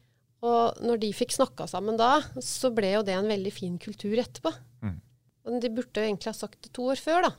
Og 0.45 0.83
når 0.85 1.01
de 1.05 1.13
fikk 1.17 1.37
snakka 1.37 1.69
sammen 1.71 1.97
da, 1.99 2.19
så 2.43 2.73
ble 2.75 2.91
jo 2.97 3.05
det 3.07 3.15
en 3.17 3.31
veldig 3.31 3.53
fin 3.55 3.79
kultur 3.81 4.19
etterpå. 4.21 4.51
Mm. 4.83 4.99
Og 5.45 5.63
de 5.63 5.71
burde 5.77 6.03
jo 6.03 6.09
egentlig 6.11 6.33
ha 6.33 6.37
sagt 6.37 6.67
det 6.67 6.75
to 6.75 6.89
år 6.91 7.01
før, 7.01 7.29
da. 7.29 7.33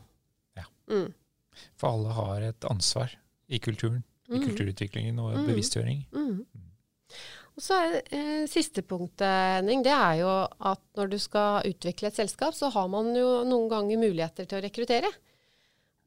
Ja. 0.62 0.66
Mm. 0.92 1.12
For 1.76 1.92
alle 1.92 2.16
har 2.16 2.48
et 2.54 2.68
ansvar 2.72 3.14
i 3.50 3.60
kulturen, 3.60 4.04
i 4.30 4.38
Mm. 4.40 4.46
kulturutviklingen 4.48 5.20
og 5.20 5.36
Mm. 5.38 5.48
bevisstgjøring. 5.48 6.06
Mm. 6.14 6.46
Og 7.56 7.64
så 7.64 7.74
er 7.80 8.02
eh, 8.12 8.48
Siste 8.48 8.82
punktet, 8.82 9.22
Henning, 9.62 9.84
det 9.84 9.94
er 9.94 10.16
jo 10.20 10.48
at 10.60 10.82
når 10.98 11.10
du 11.10 11.18
skal 11.20 11.62
utvikle 11.70 12.08
et 12.08 12.16
selskap, 12.18 12.54
så 12.54 12.70
har 12.72 12.88
man 12.92 13.14
jo 13.16 13.44
noen 13.48 13.70
ganger 13.70 13.98
muligheter 14.02 14.46
til 14.46 14.60
å 14.60 14.64
rekruttere. 14.66 15.12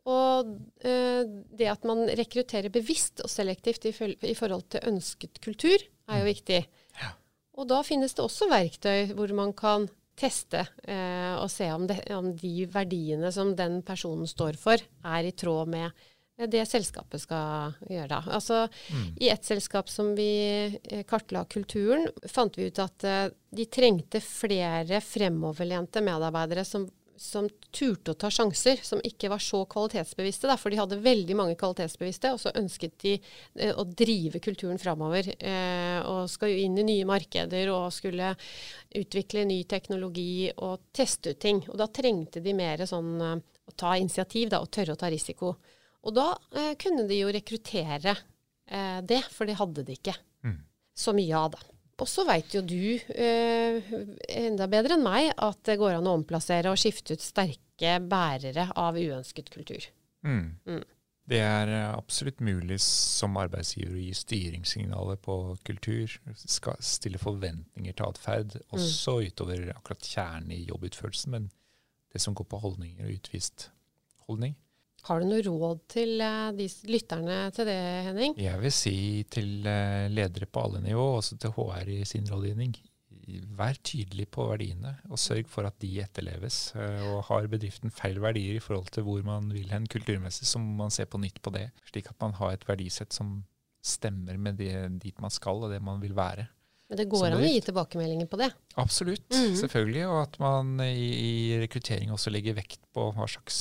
Og 0.08 0.50
eh, 0.84 1.24
det 1.56 1.68
at 1.68 1.84
man 1.84 2.06
rekrutterer 2.08 2.70
bevisst 2.72 3.20
og 3.24 3.30
selektivt 3.30 3.84
i, 3.88 3.92
i 4.28 4.34
forhold 4.34 4.68
til 4.72 4.80
ønsket 4.88 5.40
kultur, 5.44 5.78
er 6.08 6.20
jo 6.22 6.28
viktig. 6.30 6.60
Ja. 7.00 7.10
Og 7.58 7.68
da 7.68 7.82
finnes 7.84 8.14
det 8.16 8.24
også 8.24 8.48
verktøy 8.48 9.14
hvor 9.14 9.32
man 9.36 9.52
kan 9.52 9.88
teste 10.18 10.64
eh, 10.88 11.34
og 11.38 11.50
se 11.52 11.68
om, 11.70 11.86
det, 11.86 12.00
om 12.16 12.32
de 12.36 12.66
verdiene 12.72 13.30
som 13.32 13.54
den 13.56 13.82
personen 13.86 14.26
står 14.26 14.56
for, 14.58 14.76
er 15.04 15.28
i 15.28 15.32
tråd 15.32 15.68
med 15.68 15.92
det 16.46 16.62
selskapet 16.70 17.20
skal 17.24 17.74
gjøre. 17.88 18.08
da. 18.08 18.22
Altså, 18.30 18.68
Mm. 18.92 19.16
I 19.20 19.28
et 19.30 19.44
selskap 19.44 19.88
som 19.88 20.14
vi 20.14 20.78
eh, 20.82 21.02
kartla 21.04 21.44
kulturen, 21.44 22.08
fant 22.26 22.54
vi 22.56 22.68
ut 22.68 22.78
at 22.78 23.04
eh, 23.04 23.30
de 23.50 23.64
trengte 23.66 24.20
flere 24.20 25.00
fremoverlente 25.00 26.00
medarbeidere 26.00 26.64
som, 26.64 26.88
som 27.16 27.48
turte 27.74 28.12
å 28.12 28.14
ta 28.14 28.30
sjanser, 28.30 28.78
som 28.82 29.00
ikke 29.04 29.28
var 29.28 29.42
så 29.42 29.64
kvalitetsbevisste. 29.66 30.46
Da, 30.46 30.56
for 30.56 30.70
de 30.70 30.78
hadde 30.78 31.00
veldig 31.02 31.36
mange 31.36 31.56
kvalitetsbevisste, 31.58 32.32
og 32.32 32.40
så 32.40 32.54
ønsket 32.54 32.98
de 33.02 33.16
eh, 33.58 33.74
å 33.74 33.84
drive 33.84 34.38
kulturen 34.38 34.78
framover. 34.78 35.34
Eh, 35.38 35.98
og 36.06 36.30
skal 36.30 36.52
jo 36.54 36.62
inn 36.62 36.78
i 36.78 36.86
nye 36.86 37.08
markeder 37.08 37.72
og 37.74 37.90
skulle 37.92 38.34
utvikle 38.94 39.44
ny 39.44 39.64
teknologi 39.64 40.52
og 40.56 40.86
teste 40.92 41.34
ut 41.34 41.40
ting. 41.42 41.64
Og 41.68 41.76
da 41.82 41.90
trengte 41.90 42.40
de 42.40 42.54
mer 42.54 42.86
sånn 42.86 43.18
å 43.20 43.74
ta 43.76 43.96
initiativ 43.98 44.48
da, 44.54 44.62
og 44.62 44.70
tørre 44.70 44.94
å 44.94 45.00
ta 45.00 45.10
risiko. 45.10 45.56
Og 46.06 46.14
da 46.14 46.28
eh, 46.54 46.74
kunne 46.80 47.06
de 47.08 47.18
jo 47.18 47.32
rekruttere 47.34 48.14
eh, 48.14 49.00
det, 49.02 49.22
for 49.34 49.48
det 49.48 49.58
hadde 49.58 49.84
de 49.88 49.98
ikke 49.98 50.16
Mm. 50.46 50.60
så 50.94 51.10
mye 51.16 51.34
av. 51.34 51.50
det. 51.50 51.64
Og 51.98 52.06
så 52.06 52.22
veit 52.24 52.54
jo 52.54 52.60
du 52.62 52.94
eh, 53.10 53.88
enda 54.38 54.68
bedre 54.70 54.94
enn 54.94 55.02
meg 55.02 55.32
at 55.34 55.58
det 55.66 55.74
går 55.80 55.96
an 55.96 56.06
å 56.06 56.12
omplassere 56.20 56.70
og 56.70 56.78
skifte 56.78 57.16
ut 57.18 57.24
sterke 57.24 57.96
bærere 58.06 58.68
av 58.78 58.94
uønsket 58.94 59.50
kultur. 59.50 59.88
Mm. 60.22 60.60
Mm. 60.64 60.84
Det 61.28 61.40
er 61.42 61.68
eh, 61.74 61.88
absolutt 61.98 62.38
mulig 62.40 62.78
som 62.84 63.34
arbeidsgiver 63.36 63.96
å 63.98 64.04
gi 64.04 64.14
styringssignaler 64.14 65.18
på 65.20 65.58
kultur, 65.66 66.14
skal 66.38 66.78
stille 66.80 67.18
forventninger 67.18 67.98
til 67.98 68.06
atferd, 68.06 68.54
også 68.70 69.18
utover 69.26 69.66
akkurat 69.74 70.06
kjernen 70.06 70.54
i 70.54 70.62
jobbutførelsen, 70.70 71.34
men 71.34 71.50
det 72.14 72.22
som 72.22 72.38
går 72.38 72.46
på 72.48 72.62
holdninger 72.62 73.10
og 73.10 73.18
utvist 73.18 73.72
holdning. 74.30 74.54
Har 75.08 75.20
du 75.22 75.28
noe 75.30 75.40
råd 75.46 75.78
til 75.88 76.20
eh, 76.20 76.50
de 76.58 76.66
lytterne 76.92 77.38
til 77.56 77.68
det, 77.68 77.78
Henning? 78.10 78.34
Jeg 78.40 78.60
vil 78.60 78.74
si 78.76 78.94
til 79.32 79.64
eh, 79.66 80.06
ledere 80.12 80.46
på 80.52 80.66
alle 80.66 80.82
nivå, 80.84 81.06
også 81.20 81.38
til 81.40 81.54
HR 81.56 81.88
i 81.96 82.02
sin 82.08 82.28
rådgivning, 82.28 82.74
vær 83.58 83.76
tydelig 83.84 84.24
på 84.32 84.46
verdiene, 84.48 84.94
og 85.12 85.20
sørg 85.20 85.48
for 85.52 85.66
at 85.68 85.76
de 85.84 85.90
etterleves. 86.04 86.58
Eh, 86.76 87.06
Og 87.12 87.22
har 87.30 87.48
bedriften 87.52 87.92
feil 87.92 88.20
verdier 88.24 88.56
i 88.58 88.64
forhold 88.64 88.92
til 88.94 89.04
hvor 89.08 89.24
man 89.24 89.48
vil 89.52 89.68
hen 89.72 89.88
kulturmessig, 89.88 90.48
så 90.48 90.60
må 90.60 90.76
man 90.84 90.92
se 90.94 91.04
på 91.08 91.20
nytt 91.20 91.40
på 91.44 91.52
det, 91.56 91.70
slik 91.88 92.08
at 92.12 92.20
man 92.24 92.36
har 92.40 92.52
et 92.56 92.68
verdisett 92.68 93.12
som 93.16 93.38
stemmer 93.84 94.36
med 94.36 94.56
det, 94.60 94.74
dit 95.00 95.20
man 95.24 95.32
skal, 95.32 95.64
og 95.64 95.72
det 95.72 95.80
man 95.84 96.00
vil 96.04 96.12
være. 96.16 96.48
Men 96.88 96.96
det 97.02 97.04
går 97.12 97.26
an 97.28 97.34
å 97.36 97.44
gi 97.44 97.58
tilbakemeldinger 97.66 98.28
på 98.32 98.38
det. 98.40 98.46
Absolutt, 98.80 99.26
Mhm. 99.28 99.56
selvfølgelig. 99.60 100.06
Og 100.08 100.22
at 100.22 100.38
man 100.40 100.80
i, 100.80 101.08
i 101.52 101.58
rekruttering 101.60 102.08
også 102.14 102.32
legger 102.32 102.56
vekt 102.56 102.80
på 102.96 103.10
hva 103.12 103.26
slags 103.28 103.58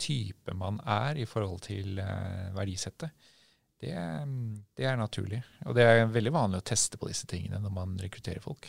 type 0.00 0.54
man 0.56 0.80
er 0.88 1.20
i 1.20 1.26
forhold 1.28 1.62
til 1.68 2.00
eh, 2.02 2.50
verdisettet. 2.56 3.28
Det, 3.80 3.94
det 4.76 4.84
er 4.84 4.98
naturlig. 5.00 5.40
Og 5.64 5.76
det 5.76 5.86
er 5.86 6.10
veldig 6.12 6.34
vanlig 6.34 6.60
å 6.60 6.68
teste 6.72 7.00
på 7.00 7.08
disse 7.08 7.28
tingene 7.28 7.62
når 7.62 7.72
man 7.72 7.96
rekrutterer 8.00 8.42
folk. 8.44 8.68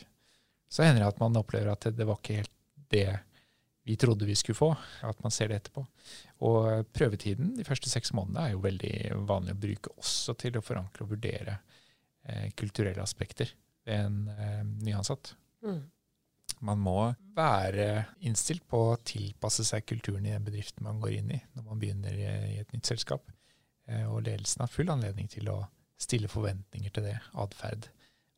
Så 0.71 0.85
hender 0.85 1.03
det 1.03 1.11
at 1.11 1.19
man 1.19 1.35
opplever 1.35 1.73
at 1.73 1.89
det, 1.91 2.07
var 2.07 2.19
ikke 2.21 2.39
helt 2.39 2.53
det 2.93 3.09
vi 3.83 3.97
trodde 3.99 4.27
vi 4.29 4.37
skulle 4.39 4.55
få. 4.55 4.69
At 5.03 5.19
man 5.23 5.33
ser 5.35 5.51
det 5.51 5.59
etterpå. 5.59 5.83
Og 6.47 6.87
prøvetiden 6.95 7.55
de 7.57 7.67
første 7.67 7.91
seks 7.91 8.13
månedene 8.15 8.45
er 8.45 8.55
jo 8.55 8.63
veldig 8.63 8.95
vanlig 9.27 9.55
å 9.55 9.61
bruke 9.65 9.95
også 9.97 10.37
til 10.39 10.59
å 10.59 10.63
forankre 10.63 11.03
og 11.03 11.11
vurdere 11.15 11.57
eh, 12.23 12.47
kulturelle 12.55 13.03
aspekter 13.03 13.51
ved 13.83 14.05
en 14.05 14.21
eh, 14.31 14.61
nyansatt. 14.87 15.33
Mm. 15.65 15.81
Man 16.61 16.81
må 16.81 16.97
være 17.35 18.05
innstilt 18.27 18.67
på 18.69 18.79
å 18.91 18.97
tilpasse 19.05 19.65
seg 19.65 19.85
kulturen 19.89 20.27
i 20.27 20.33
den 20.33 20.45
bedriften 20.45 20.85
man 20.85 20.99
går 21.01 21.15
inn 21.17 21.31
i 21.33 21.39
når 21.55 21.63
man 21.65 21.79
begynner 21.81 22.17
i, 22.17 22.57
et 22.61 22.73
nytt 22.75 22.91
selskap. 22.91 23.31
Eh, 23.89 24.05
og 24.05 24.27
ledelsen 24.27 24.61
har 24.61 24.71
full 24.71 24.91
anledning 24.93 25.29
til 25.31 25.49
å 25.49 25.63
stille 26.01 26.29
forventninger 26.29 26.93
til 26.93 27.07
det, 27.09 27.15
atferd, 27.41 27.87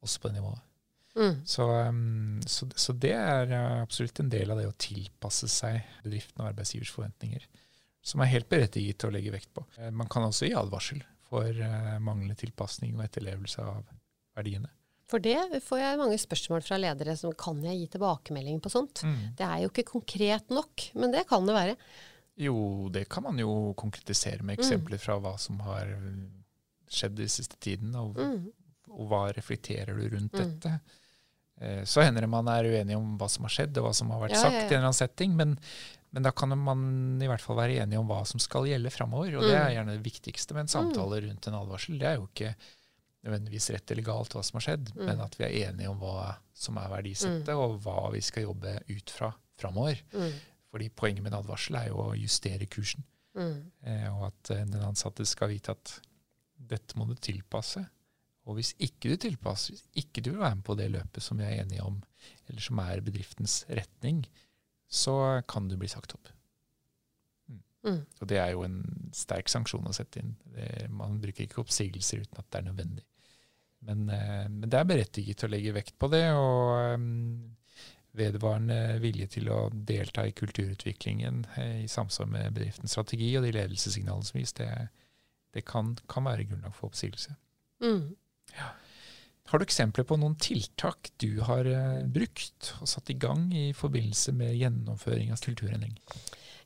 også 0.03 0.23
på 0.23 0.31
det 0.31 0.39
nivået. 0.39 0.69
Mm. 1.13 1.35
Så, 1.45 1.67
um, 1.69 2.39
så, 2.49 2.67
så 2.79 2.95
det 2.97 3.13
er 3.13 3.51
uh, 3.51 3.81
absolutt 3.83 4.23
en 4.23 4.31
del 4.33 4.49
av 4.49 4.57
det 4.59 4.65
å 4.65 4.77
tilpasse 4.81 5.49
seg 5.51 5.83
bedriften 6.05 6.41
og 6.41 6.49
arbeidsgivers 6.49 6.93
forventninger, 6.95 7.43
som 8.03 8.23
er 8.23 8.31
helt 8.31 8.49
berettiget 8.51 8.99
til 8.99 9.11
å 9.11 9.15
legge 9.15 9.35
vekt 9.35 9.51
på. 9.55 9.65
Eh, 9.77 9.91
Man 9.93 10.09
kan 10.11 10.25
også 10.25 10.47
gi 10.49 10.55
advarsel 10.57 11.03
for 11.27 11.59
manglende 12.03 12.35
tilpasning 12.37 12.97
og 12.97 13.05
etterlevelse 13.07 13.63
av 13.65 13.87
verdiene. 14.37 14.69
For 15.13 15.21
det 15.21 15.59
får 15.61 15.77
jeg 15.77 15.99
mange 16.01 16.17
spørsmål 16.17 16.63
fra 16.65 16.79
ledere 16.81 17.13
som 17.19 17.33
kan 17.37 17.59
jeg 17.61 17.77
gi 17.83 17.87
tilbakemelding 17.93 18.57
på 18.65 18.71
sånt. 18.73 19.03
Mm. 19.05 19.19
Det 19.37 19.45
er 19.45 19.59
jo 19.61 19.69
ikke 19.69 19.85
konkret 19.91 20.49
nok, 20.49 20.87
men 20.97 21.13
det 21.13 21.27
kan 21.29 21.45
det 21.45 21.53
være. 21.53 21.75
Jo, 22.41 22.55
det 22.89 23.03
kan 23.13 23.21
man 23.27 23.37
jo 23.37 23.51
konkretisere 23.77 24.41
med 24.41 24.57
eksempler 24.57 24.97
fra 24.97 25.19
hva 25.21 25.35
som 25.37 25.59
har 25.67 25.91
skjedd 26.89 27.15
de 27.19 27.27
siste 27.29 27.59
tiden, 27.61 27.93
og, 27.95 28.17
Mm. 28.17 28.51
og 28.89 29.07
hva 29.09 29.21
reflekterer 29.37 29.93
du 29.93 30.09
rundt 30.15 30.33
Mm. 30.33 30.39
dette. 30.59 30.79
Eh, 31.61 31.83
Så 31.85 32.01
hender 32.01 32.21
det 32.21 32.29
man 32.29 32.47
er 32.47 32.63
uenig 32.65 32.97
om 32.97 33.17
hva 33.19 33.29
som 33.29 33.43
har 33.45 33.49
skjedd, 33.53 33.77
og 33.77 33.85
hva 33.85 33.93
som 33.93 34.09
har 34.09 34.19
vært 34.27 34.31
Ja, 34.33 34.41
sagt 34.41 34.53
ja, 34.53 34.59
ja. 34.59 34.63
i 34.63 34.65
en 34.65 34.73
eller 34.73 34.89
annen 34.89 34.93
setting, 34.93 35.35
men, 35.35 35.59
men 36.11 36.23
da 36.23 36.31
kan 36.31 36.49
man 36.57 37.21
i 37.21 37.27
hvert 37.27 37.41
fall 37.41 37.55
være 37.55 37.81
enig 37.85 37.99
om 37.99 38.07
hva 38.07 38.25
som 38.25 38.39
skal 38.39 38.63
gjelde 38.65 38.89
framover. 38.91 39.37
Og 39.37 39.43
det 39.43 39.53
er 39.53 39.69
Mm. 39.69 39.75
gjerne 39.77 40.01
det 40.01 40.03
viktigste 40.11 40.53
med 40.53 40.61
en 40.61 40.67
samtale 40.73 41.21
rundt 41.21 41.47
en 41.47 41.53
advarsel. 41.53 41.99
Det 41.99 42.07
er 42.07 42.15
jo 42.17 42.27
ikke 42.33 42.55
nødvendigvis 43.23 43.69
rett 43.71 43.91
eller 43.91 44.03
galt 44.03 44.33
hva 44.35 44.43
som 44.43 44.57
har 44.59 44.65
skjedd, 44.67 44.89
Mm. 44.95 45.05
men 45.05 45.21
at 45.23 45.35
vi 45.39 45.45
er 45.45 45.69
enige 45.69 45.89
om 45.89 45.99
hva 45.99 46.35
som 46.53 46.77
er 46.77 46.89
verdisettet, 46.91 47.49
og 47.55 47.79
hva 47.83 48.11
vi 48.11 48.21
skal 48.21 48.43
jobbe 48.43 48.73
ut 48.89 49.09
fra 49.09 49.31
framover. 49.57 50.01
Mm. 50.13 50.31
Fordi 50.73 50.89
poenget 50.89 51.23
med 51.23 51.31
en 51.33 51.39
advarsel 51.39 51.75
er 51.79 51.87
jo 51.89 52.01
å 52.03 52.15
justere 52.17 52.65
kursen. 52.67 53.03
Mm. 53.35 53.71
Eh, 53.85 54.07
og 54.13 54.25
at 54.27 54.51
eh, 54.51 54.65
den 54.65 54.83
ansatte 54.83 55.25
skal 55.25 55.49
vite 55.49 55.71
at 55.71 55.99
dette 56.57 56.97
må 56.97 57.07
du 57.07 57.15
tilpasse. 57.15 57.85
Og 58.45 58.57
hvis 58.57 58.73
ikke 58.77 59.09
du 59.13 59.15
tilpasser, 59.15 59.73
hvis 59.77 59.87
ikke 60.03 60.21
du 60.21 60.31
vil 60.31 60.41
være 60.43 60.55
med 60.59 60.65
på 60.67 60.75
det 60.75 60.89
løpet 60.91 61.23
som 61.23 61.37
vi 61.39 61.45
er 61.47 61.61
enige 61.63 61.81
om, 61.85 62.01
eller 62.49 62.61
som 62.61 62.79
er 62.83 62.99
bedriftens 63.05 63.63
retning, 63.69 64.25
så 64.89 65.41
kan 65.47 65.69
du 65.69 65.77
bli 65.77 65.87
sagt 65.87 66.13
opp. 66.13 66.27
Mm. 67.83 68.05
Og 68.21 68.27
det 68.27 68.37
er 68.39 68.51
jo 68.53 68.63
en 68.63 68.77
sterk 69.15 69.49
sanksjon 69.51 69.87
å 69.89 69.93
sette 69.95 70.21
inn. 70.21 70.35
Det, 70.55 70.89
man 70.93 71.19
bruker 71.23 71.43
ikke 71.45 71.61
oppsigelser 71.63 72.21
uten 72.23 72.39
at 72.39 72.47
det 72.51 72.61
er 72.61 72.67
nødvendig. 72.69 73.03
Men, 73.87 74.05
eh, 74.09 74.45
men 74.49 74.69
det 74.69 74.79
er 74.79 74.87
berettiget 74.89 75.41
til 75.41 75.49
å 75.49 75.53
legge 75.55 75.75
vekt 75.75 75.97
på 75.99 76.09
det, 76.13 76.25
og 76.37 76.97
um, 76.97 77.55
vedvarende 78.17 78.99
vilje 79.01 79.29
til 79.37 79.49
å 79.51 79.59
delta 79.73 80.25
i 80.27 80.35
kulturutviklingen 80.37 81.43
eh, 81.57 81.79
i 81.83 81.89
samsvar 81.91 82.29
med 82.29 82.53
bedriftens 82.55 82.93
strategi 82.95 83.31
og 83.37 83.47
de 83.47 83.55
ledelsessignalene 83.55 84.29
som 84.29 84.39
gis, 84.39 84.53
det, 84.59 84.69
det 85.55 85.65
kan, 85.67 85.95
kan 86.11 86.29
være 86.29 86.47
grunnlag 86.49 86.75
for 86.77 86.91
oppsigelse. 86.91 87.35
Mm. 87.83 88.13
Har 89.51 89.59
du 89.59 89.65
eksempler 89.65 90.05
på 90.07 90.17
noen 90.21 90.37
tiltak 90.39 91.11
du 91.21 91.41
har 91.45 91.67
eh, 91.67 92.05
brukt 92.05 92.71
og 92.79 92.89
satt 92.89 93.11
i 93.11 93.17
gang 93.19 93.49
i 93.53 93.71
forbindelse 93.77 94.35
med 94.37 94.55
gjennomføring 94.55 95.33
av 95.33 95.43
kulturendring? 95.43 95.97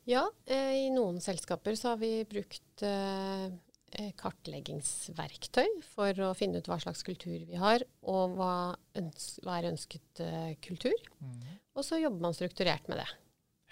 Ja, 0.08 0.22
eh, 0.46 0.86
i 0.86 0.90
noen 0.94 1.18
selskaper 1.20 1.76
så 1.76 1.92
har 1.92 1.98
vi 2.00 2.12
brukt 2.28 2.84
eh, 2.86 3.48
eh, 3.48 3.52
kartleggingsverktøy 4.20 5.68
for 5.94 6.18
å 6.26 6.34
finne 6.36 6.60
ut 6.60 6.68
hva 6.68 6.76
slags 6.82 7.00
kultur 7.06 7.38
vi 7.48 7.56
har, 7.60 7.84
og 8.04 8.36
hva, 8.36 8.52
øns 9.00 9.30
hva 9.44 9.56
er 9.58 9.70
ønsket 9.70 10.22
uh, 10.22 10.52
kultur. 10.64 10.96
Og 11.78 11.86
så 11.86 12.00
jobber 12.02 12.26
man 12.26 12.36
strukturert 12.36 12.88
med 12.90 13.00
det. 13.00 13.08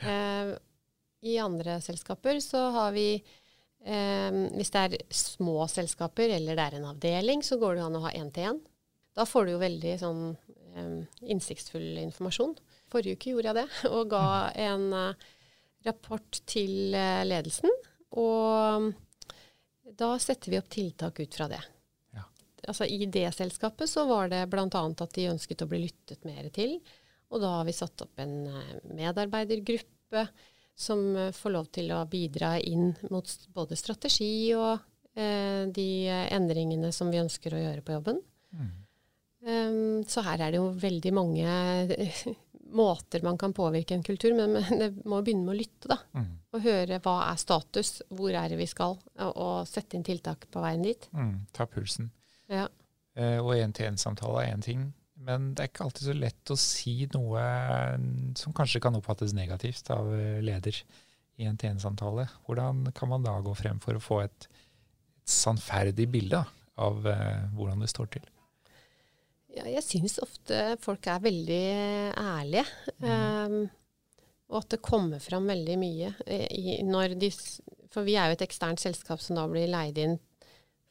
Eh, 0.04 0.52
I 1.26 1.38
andre 1.40 1.80
selskaper 1.80 2.40
så 2.44 2.68
har 2.74 2.92
vi 2.92 3.08
eh, 3.16 4.40
Hvis 4.52 4.72
det 4.74 4.82
er 4.82 4.96
små 5.08 5.64
selskaper 5.72 6.34
eller 6.36 6.58
det 6.58 6.66
er 6.66 6.78
en 6.78 6.90
avdeling, 6.92 7.42
så 7.42 7.58
går 7.60 7.76
det 7.76 7.86
an 7.86 7.98
å 7.98 8.04
ha 8.06 8.12
én-til-én. 8.14 8.60
Da 9.16 9.24
får 9.24 9.46
du 9.46 9.54
jo 9.54 9.62
veldig 9.62 9.94
sånn 10.02 10.22
eh, 10.76 11.00
innsiktsfull 11.32 11.96
informasjon. 12.04 12.56
Forrige 12.92 13.16
uke 13.16 13.32
gjorde 13.32 13.52
jeg 13.52 13.58
det, 13.62 13.68
og 13.96 14.12
ga 14.12 14.26
en 14.68 14.86
uh, 14.94 15.26
rapport 15.86 16.38
til 16.46 16.94
uh, 16.94 17.24
ledelsen. 17.26 17.72
Og 18.14 18.92
da 19.94 20.16
setter 20.18 20.50
vi 20.50 20.58
opp 20.60 20.68
tiltak 20.72 21.20
ut 21.20 21.34
fra 21.34 21.48
det. 21.48 21.62
Ja. 22.16 22.24
Altså 22.66 22.88
I 22.90 23.06
det 23.06 23.28
selskapet 23.36 23.90
så 23.90 24.06
var 24.08 24.30
det 24.32 24.46
bl.a. 24.50 24.66
at 24.66 25.14
de 25.14 25.28
ønsket 25.30 25.62
å 25.62 25.70
bli 25.70 25.84
lyttet 25.86 26.26
mer 26.26 26.48
til. 26.54 26.78
Og 27.30 27.42
da 27.42 27.56
har 27.58 27.66
vi 27.66 27.74
satt 27.74 28.02
opp 28.04 28.22
en 28.22 28.36
eh, 28.46 28.74
medarbeidergruppe 28.96 30.26
som 30.78 31.08
eh, 31.16 31.32
får 31.34 31.54
lov 31.54 31.70
til 31.74 31.90
å 31.94 32.04
bidra 32.10 32.56
inn 32.60 32.92
mot 33.10 33.30
både 33.54 33.78
strategi 33.78 34.54
og 34.54 34.76
eh, 35.18 35.66
de 35.66 35.88
endringene 36.10 36.92
som 36.94 37.10
vi 37.10 37.22
ønsker 37.22 37.54
å 37.54 37.62
gjøre 37.62 37.86
på 37.86 37.96
jobben. 37.96 38.20
Mm. 38.54 38.74
Um, 39.46 40.02
så 40.08 40.24
her 40.26 40.40
er 40.42 40.50
det 40.50 40.58
jo 40.58 40.72
veldig 40.74 41.12
mange 41.14 41.46
eh, 41.94 42.22
måter 42.72 43.22
man 43.22 43.38
kan 43.38 43.54
påvirke 43.56 43.94
en 43.94 44.04
kultur, 44.06 44.34
men 44.36 44.56
det 44.80 44.90
må 45.04 45.20
begynne 45.22 45.46
med 45.46 45.54
å 45.54 45.58
lytte, 45.60 45.90
da. 45.92 45.98
Mm. 46.16 46.28
Og 46.56 46.66
høre 46.66 47.00
hva 47.04 47.16
er 47.30 47.40
status, 47.40 47.92
hvor 48.08 48.34
er 48.34 48.52
det 48.52 48.60
vi 48.60 48.68
skal, 48.70 48.98
og, 48.98 49.32
og 49.32 49.56
sette 49.70 49.98
inn 49.98 50.06
tiltak 50.06 50.48
på 50.52 50.62
veien 50.64 50.84
dit. 50.86 51.08
Mm. 51.16 51.34
Ta 51.56 51.68
pulsen. 51.70 52.10
Ja. 52.52 52.68
Eh, 53.16 53.38
og 53.40 53.54
én-til-én-samtale 53.56 54.44
er 54.44 54.54
én 54.54 54.64
ting, 54.64 54.86
men 55.26 55.52
det 55.56 55.64
er 55.64 55.70
ikke 55.70 55.86
alltid 55.86 56.10
så 56.10 56.14
lett 56.16 56.52
å 56.52 56.58
si 56.60 56.94
noe 57.14 57.42
som 58.36 58.54
kanskje 58.56 58.82
kan 58.84 58.96
oppfattes 58.98 59.34
negativt 59.36 59.88
av 59.94 60.12
eh, 60.14 60.42
leder 60.44 60.76
i 61.36 61.48
en 61.48 61.56
TN-samtale. 61.60 62.26
Hvordan 62.46 62.86
kan 62.96 63.10
man 63.10 63.24
da 63.24 63.34
gå 63.44 63.52
frem 63.56 63.80
for 63.82 63.96
å 63.96 64.02
få 64.02 64.22
et, 64.24 64.48
et 65.20 65.32
sannferdig 65.32 66.08
bilde 66.12 66.42
av 66.80 67.08
eh, 67.08 67.48
hvordan 67.56 67.84
det 67.84 67.90
står 67.92 68.12
til? 68.16 68.28
Ja, 69.56 69.64
jeg 69.70 69.84
syns 69.84 70.18
ofte 70.22 70.76
folk 70.82 71.06
er 71.08 71.22
veldig 71.24 71.64
ærlige. 72.20 72.64
Um, 73.00 73.62
og 74.52 74.60
at 74.60 74.76
det 74.76 74.82
kommer 74.84 75.22
fram 75.22 75.48
veldig 75.48 75.76
mye. 75.80 76.12
I, 76.28 76.78
når 76.86 77.16
de, 77.18 77.30
for 77.92 78.06
vi 78.06 78.18
er 78.20 78.30
jo 78.30 78.36
et 78.36 78.44
eksternt 78.46 78.82
selskap 78.82 79.22
som 79.24 79.38
da 79.40 79.46
blir 79.50 79.70
leid 79.72 79.98
inn 80.02 80.18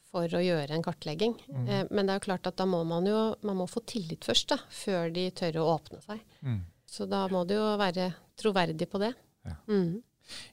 for 0.10 0.32
å 0.32 0.42
gjøre 0.42 0.74
en 0.76 0.86
kartlegging. 0.86 1.38
Mm. 1.46 1.68
Uh, 1.70 1.84
men 1.92 2.08
det 2.08 2.16
er 2.16 2.20
jo 2.20 2.26
klart 2.30 2.50
at 2.50 2.58
da 2.58 2.68
må 2.70 2.82
man 2.88 3.08
jo 3.10 3.20
man 3.46 3.62
må 3.62 3.70
få 3.70 3.86
tillit 3.86 4.26
først, 4.26 4.50
da, 4.56 4.60
før 4.72 5.14
de 5.14 5.30
tør 5.36 5.62
å 5.62 5.70
åpne 5.76 6.02
seg. 6.08 6.26
Mm. 6.42 6.64
Så 6.90 7.06
da 7.12 7.26
må 7.30 7.46
det 7.46 7.60
jo 7.60 7.70
være 7.82 8.10
troverdig 8.40 8.90
på 8.90 9.02
det. 9.04 9.14
Ja. 9.46 9.56
Mm. 9.70 10.02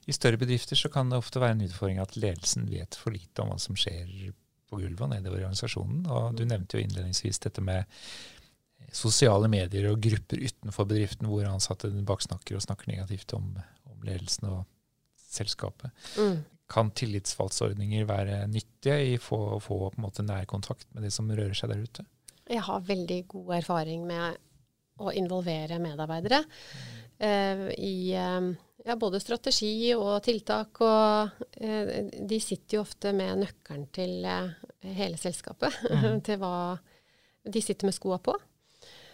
I 0.05 0.13
større 0.13 0.37
bedrifter 0.37 0.77
så 0.77 0.89
kan 0.93 1.09
det 1.09 1.17
ofte 1.17 1.41
være 1.41 1.57
en 1.57 1.65
utfordring 1.65 2.01
at 2.03 2.13
ledelsen 2.19 2.67
vet 2.69 2.93
for 2.99 3.15
lite 3.15 3.41
om 3.41 3.49
hva 3.49 3.57
som 3.61 3.77
skjer 3.79 4.05
på 4.73 4.81
gulvet 4.81 5.05
og 5.05 5.13
nedover 5.13 5.41
i 5.41 5.45
organisasjonen. 5.47 6.05
Og 6.09 6.37
du 6.37 6.45
nevnte 6.49 6.77
jo 6.77 6.83
innledningsvis 6.83 7.41
dette 7.45 7.63
med 7.63 7.85
sosiale 8.93 9.49
medier 9.49 9.87
og 9.89 10.01
grupper 10.03 10.41
utenfor 10.43 10.87
bedriften 10.89 11.29
hvor 11.29 11.47
ansatte 11.49 11.89
baksnakker 12.05 12.57
og 12.57 12.65
snakker 12.65 12.91
negativt 12.91 13.33
om, 13.37 13.53
om 13.89 14.03
ledelsen 14.05 14.49
og 14.51 14.65
selskapet. 15.33 15.93
Mm. 16.17 16.43
Kan 16.73 16.91
tillitsvalgsordninger 16.95 18.05
være 18.09 18.43
nyttige 18.51 18.97
i 19.13 19.15
å 19.17 19.59
få 19.61 19.77
på 19.89 19.93
en 19.93 20.05
måte 20.05 20.25
nærkontakt 20.25 20.87
med 20.93 21.07
det 21.07 21.13
som 21.13 21.29
rører 21.31 21.55
seg 21.57 21.73
der 21.73 21.85
ute? 21.85 22.05
Jeg 22.49 22.63
har 22.65 22.85
veldig 22.85 23.19
god 23.31 23.55
erfaring 23.61 24.03
med 24.07 24.41
å 25.01 25.13
involvere 25.17 25.79
medarbeidere 25.81 26.43
eh, 27.17 27.69
i 27.81 28.13
eh, 28.13 28.51
ja, 28.85 28.95
både 28.99 29.19
strategi 29.19 29.93
og 29.95 30.17
tiltak. 30.25 30.81
Og 30.83 31.43
eh, 31.57 32.09
de 32.19 32.39
sitter 32.43 32.77
jo 32.77 32.85
ofte 32.85 33.13
med 33.15 33.43
nøkkelen 33.43 33.85
til 33.95 34.25
eh, 34.27 34.49
hele 34.97 35.19
selskapet. 35.19 35.75
Mm. 35.91 36.19
til 36.27 36.41
hva 36.41 36.55
de 37.43 37.61
sitter 37.61 37.89
med 37.89 37.95
skoa 37.95 38.19
på. 38.23 38.35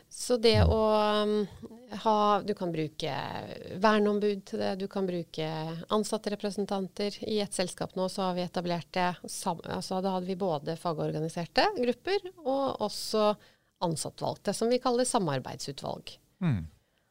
Så 0.09 0.39
det 0.41 0.55
å 0.65 0.77
um, 1.21 1.43
ha 2.01 2.13
Du 2.41 2.55
kan 2.57 2.71
bruke 2.73 3.13
verneombud 3.77 4.41
til 4.49 4.61
det, 4.63 4.71
du 4.81 4.87
kan 4.89 5.05
bruke 5.05 5.49
ansatterepresentanter. 5.93 7.19
I 7.29 7.37
et 7.43 7.53
selskap 7.53 7.93
nå 7.97 8.07
så 8.09 8.25
har 8.25 8.39
vi 8.39 8.47
etablert 8.47 8.89
det 8.97 9.11
altså 9.21 10.01
Da 10.01 10.15
hadde 10.15 10.25
vi 10.25 10.39
både 10.39 10.79
fagorganiserte 10.81 11.67
grupper 11.77 12.25
og 12.41 12.81
også 12.89 13.29
ansattvalgte, 13.85 14.51
som 14.57 14.73
vi 14.73 14.81
kaller 14.81 15.07
samarbeidsutvalg. 15.07 16.17
Mm. 16.41 16.65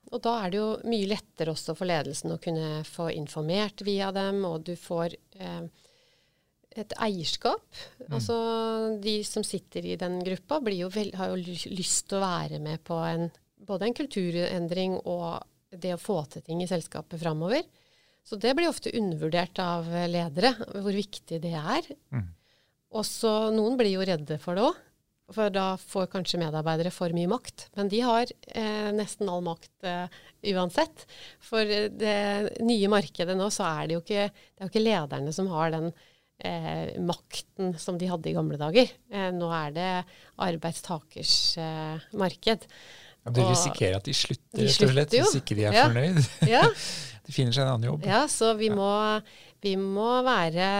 Og 0.08 0.22
da 0.24 0.34
er 0.42 0.52
det 0.52 0.60
jo 0.60 0.68
mye 0.88 1.10
lettere 1.10 1.52
også 1.52 1.74
for 1.76 1.88
ledelsen 1.88 2.32
å 2.32 2.40
kunne 2.40 2.82
få 2.88 3.10
informert 3.12 3.82
via 3.84 4.08
dem, 4.14 4.40
og 4.48 4.64
du 4.64 4.72
får 4.80 5.16
eh, 5.36 5.66
et 6.78 6.94
eierskap. 7.04 7.66
Altså 8.08 8.38
de 9.02 9.18
som 9.26 9.44
sitter 9.44 9.84
i 9.84 9.98
den 10.00 10.20
gruppa, 10.24 10.62
blir 10.64 10.84
jo 10.84 10.88
vel, 10.94 11.12
har 11.18 11.32
jo 11.32 11.58
lyst 11.74 12.08
til 12.08 12.18
å 12.18 12.24
være 12.24 12.62
med 12.62 12.82
på 12.86 12.96
en, 13.04 13.28
både 13.68 13.88
en 13.88 13.98
kulturendring 14.00 14.96
og 15.04 15.44
det 15.68 15.92
å 15.96 16.00
få 16.00 16.22
til 16.32 16.44
ting 16.46 16.62
i 16.64 16.70
selskapet 16.70 17.20
framover. 17.20 17.66
Så 18.24 18.36
det 18.40 18.54
blir 18.56 18.68
ofte 18.68 18.92
undervurdert 18.96 19.60
av 19.62 19.88
ledere, 20.08 20.54
hvor 20.72 20.92
viktig 20.92 21.40
det 21.44 21.54
er. 21.56 21.86
Mm. 22.12 22.26
Og 22.96 23.04
så 23.04 23.32
noen 23.52 23.76
blir 23.80 23.92
jo 23.94 24.04
redde 24.08 24.38
for 24.40 24.56
det 24.56 24.64
òg. 24.68 24.84
For 25.34 25.52
da 25.52 25.74
får 25.76 26.06
kanskje 26.12 26.40
medarbeidere 26.40 26.92
for 26.94 27.12
mye 27.12 27.28
makt. 27.28 27.66
Men 27.76 27.90
de 27.92 28.00
har 28.00 28.30
eh, 28.48 28.90
nesten 28.96 29.28
all 29.28 29.42
makt 29.44 29.84
eh, 29.84 30.20
uansett. 30.54 31.04
For 31.44 31.68
det 31.68 32.60
nye 32.64 32.88
markedet 32.92 33.36
nå, 33.36 33.50
så 33.52 33.66
er 33.68 33.88
det 33.88 33.98
jo 33.98 34.04
ikke, 34.04 34.28
det 34.32 34.62
er 34.62 34.68
jo 34.68 34.72
ikke 34.72 34.86
lederne 34.86 35.34
som 35.36 35.50
har 35.52 35.74
den 35.74 35.90
eh, 35.92 36.96
makten 37.04 37.74
som 37.78 37.98
de 38.00 38.08
hadde 38.08 38.30
i 38.30 38.36
gamle 38.36 38.56
dager. 38.60 38.88
Eh, 39.12 39.28
nå 39.36 39.50
er 39.52 39.74
det 39.76 39.90
arbeidstakers 40.48 41.34
eh, 41.60 42.08
marked. 42.16 42.64
Ja, 43.26 43.34
du 43.34 43.42
risikerer 43.44 43.98
at 43.98 44.08
de 44.08 44.14
slutter, 44.16 44.62
de 44.62 44.72
slutter 44.72 44.96
rett 45.02 45.12
og 45.12 45.12
slett, 45.12 45.26
hvis 45.26 45.42
ikke 45.42 45.58
de 45.58 45.68
er 45.68 45.76
ja. 45.76 45.84
fornøyd. 45.90 46.22
Ja. 46.48 46.64
de 47.28 47.36
finner 47.36 47.52
seg 47.52 47.66
en 47.66 47.74
annen 47.74 47.90
jobb. 47.90 48.08
Ja, 48.08 48.22
så 48.32 48.54
vi 48.56 48.70
må, 48.72 48.88
vi 49.64 49.76
må 49.76 50.22
være 50.24 50.70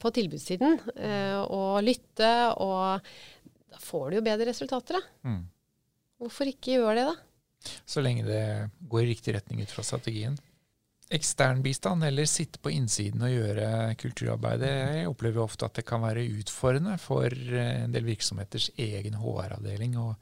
på 0.00 0.12
tilbudssiden 0.16 0.78
eh, 0.96 1.38
og 1.40 1.80
lytte, 1.86 2.30
og 2.60 3.10
da 3.70 3.80
får 3.82 4.10
du 4.10 4.20
jo 4.20 4.26
bedre 4.26 4.50
resultater, 4.50 4.98
da. 4.98 5.30
Mm. 5.30 5.42
Hvorfor 6.20 6.50
ikke 6.50 6.76
gjøre 6.76 6.96
det, 6.98 7.08
da? 7.10 7.16
Så 7.88 8.02
lenge 8.04 8.24
det 8.26 8.44
går 8.88 9.04
i 9.04 9.10
riktig 9.12 9.34
retning 9.36 9.62
ut 9.64 9.72
fra 9.72 9.84
strategien. 9.84 10.36
Ekstern 11.10 11.62
bistand, 11.64 12.04
eller 12.06 12.28
sitte 12.30 12.60
på 12.62 12.70
innsiden 12.70 13.24
og 13.26 13.32
gjøre 13.32 13.94
kulturarbeidet, 13.98 14.70
jeg 15.00 15.08
opplever 15.10 15.42
ofte 15.42 15.66
at 15.66 15.80
det 15.80 15.86
kan 15.88 16.04
være 16.04 16.28
utfordrende 16.38 16.94
for 17.02 17.26
eh, 17.26 17.80
en 17.84 17.94
del 17.94 18.06
virksomheters 18.06 18.70
egen 18.78 19.18
HR-avdeling 19.18 19.98
å 19.98 20.12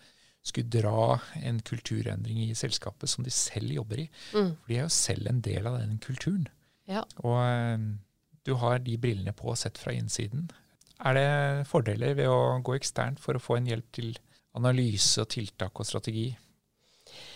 skulle 0.48 0.70
dra 0.72 1.18
en 1.44 1.58
kulturendring 1.60 2.40
i 2.46 2.54
selskapet 2.56 3.10
som 3.10 3.26
de 3.26 3.32
selv 3.34 3.74
jobber 3.74 4.06
i. 4.06 4.08
Mm. 4.32 4.54
For 4.54 4.70
de 4.70 4.78
er 4.78 4.86
jo 4.86 4.94
selv 4.96 5.28
en 5.28 5.42
del 5.44 5.68
av 5.68 5.76
den 5.82 5.98
kulturen. 6.00 6.46
Ja. 6.88 7.04
Og 7.20 7.36
eh, 7.42 7.84
du 8.48 8.56
har 8.56 8.80
de 8.80 8.96
brillene 9.00 9.34
på 9.36 9.52
sett 9.60 9.78
fra 9.78 9.92
innsiden. 9.92 10.48
Er 11.04 11.14
det 11.14 11.28
fordeler 11.70 12.16
ved 12.18 12.30
å 12.32 12.58
gå 12.64 12.74
eksternt 12.78 13.20
for 13.22 13.38
å 13.38 13.42
få 13.42 13.58
en 13.58 13.68
hjelp 13.70 13.88
til 13.94 14.14
analyse 14.58 15.20
og 15.22 15.30
tiltak 15.36 15.78
og 15.78 15.86
strategi? 15.86 16.32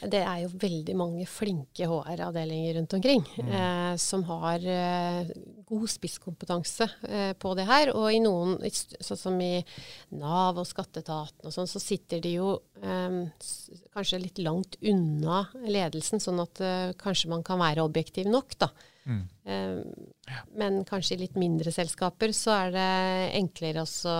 Det 0.02 0.18
er 0.18 0.42
jo 0.42 0.50
veldig 0.60 0.94
mange 0.98 1.24
flinke 1.30 1.86
HR-avdelinger 1.88 2.74
rundt 2.76 2.96
omkring 2.98 3.22
mm. 3.22 3.50
eh, 3.54 3.92
som 4.02 4.24
har 4.28 4.64
eh, 4.68 5.30
god 5.68 5.90
spisskompetanse 5.90 6.88
eh, 7.08 7.32
på 7.38 7.54
det 7.58 7.66
her. 7.68 7.92
Og 7.94 8.08
i 8.12 8.20
noen, 8.22 8.56
sånn 8.68 9.20
som 9.20 9.38
i 9.42 9.62
Nav 10.18 10.58
og 10.60 10.68
skatteetaten 10.68 11.48
og 11.48 11.54
sånn, 11.54 11.70
så 11.70 11.82
sitter 11.82 12.22
de 12.24 12.34
jo 12.36 12.54
eh, 12.82 13.22
kanskje 13.94 14.22
litt 14.22 14.42
langt 14.42 14.76
unna 14.82 15.44
ledelsen, 15.64 16.22
sånn 16.22 16.42
at 16.44 16.62
eh, 16.62 16.88
kanskje 17.00 17.32
man 17.32 17.46
kan 17.46 17.62
være 17.62 17.86
objektiv 17.86 18.30
nok, 18.30 18.58
da. 18.58 18.72
Mm. 19.08 19.22
Eh. 19.44 20.36
Men 20.58 20.82
kanskje 20.88 21.16
i 21.16 21.24
litt 21.24 21.38
mindre 21.40 21.72
selskaper 21.74 22.34
så 22.36 22.54
er 22.56 22.76
det 22.76 22.92
enklere 23.40 23.82
også, 23.82 24.16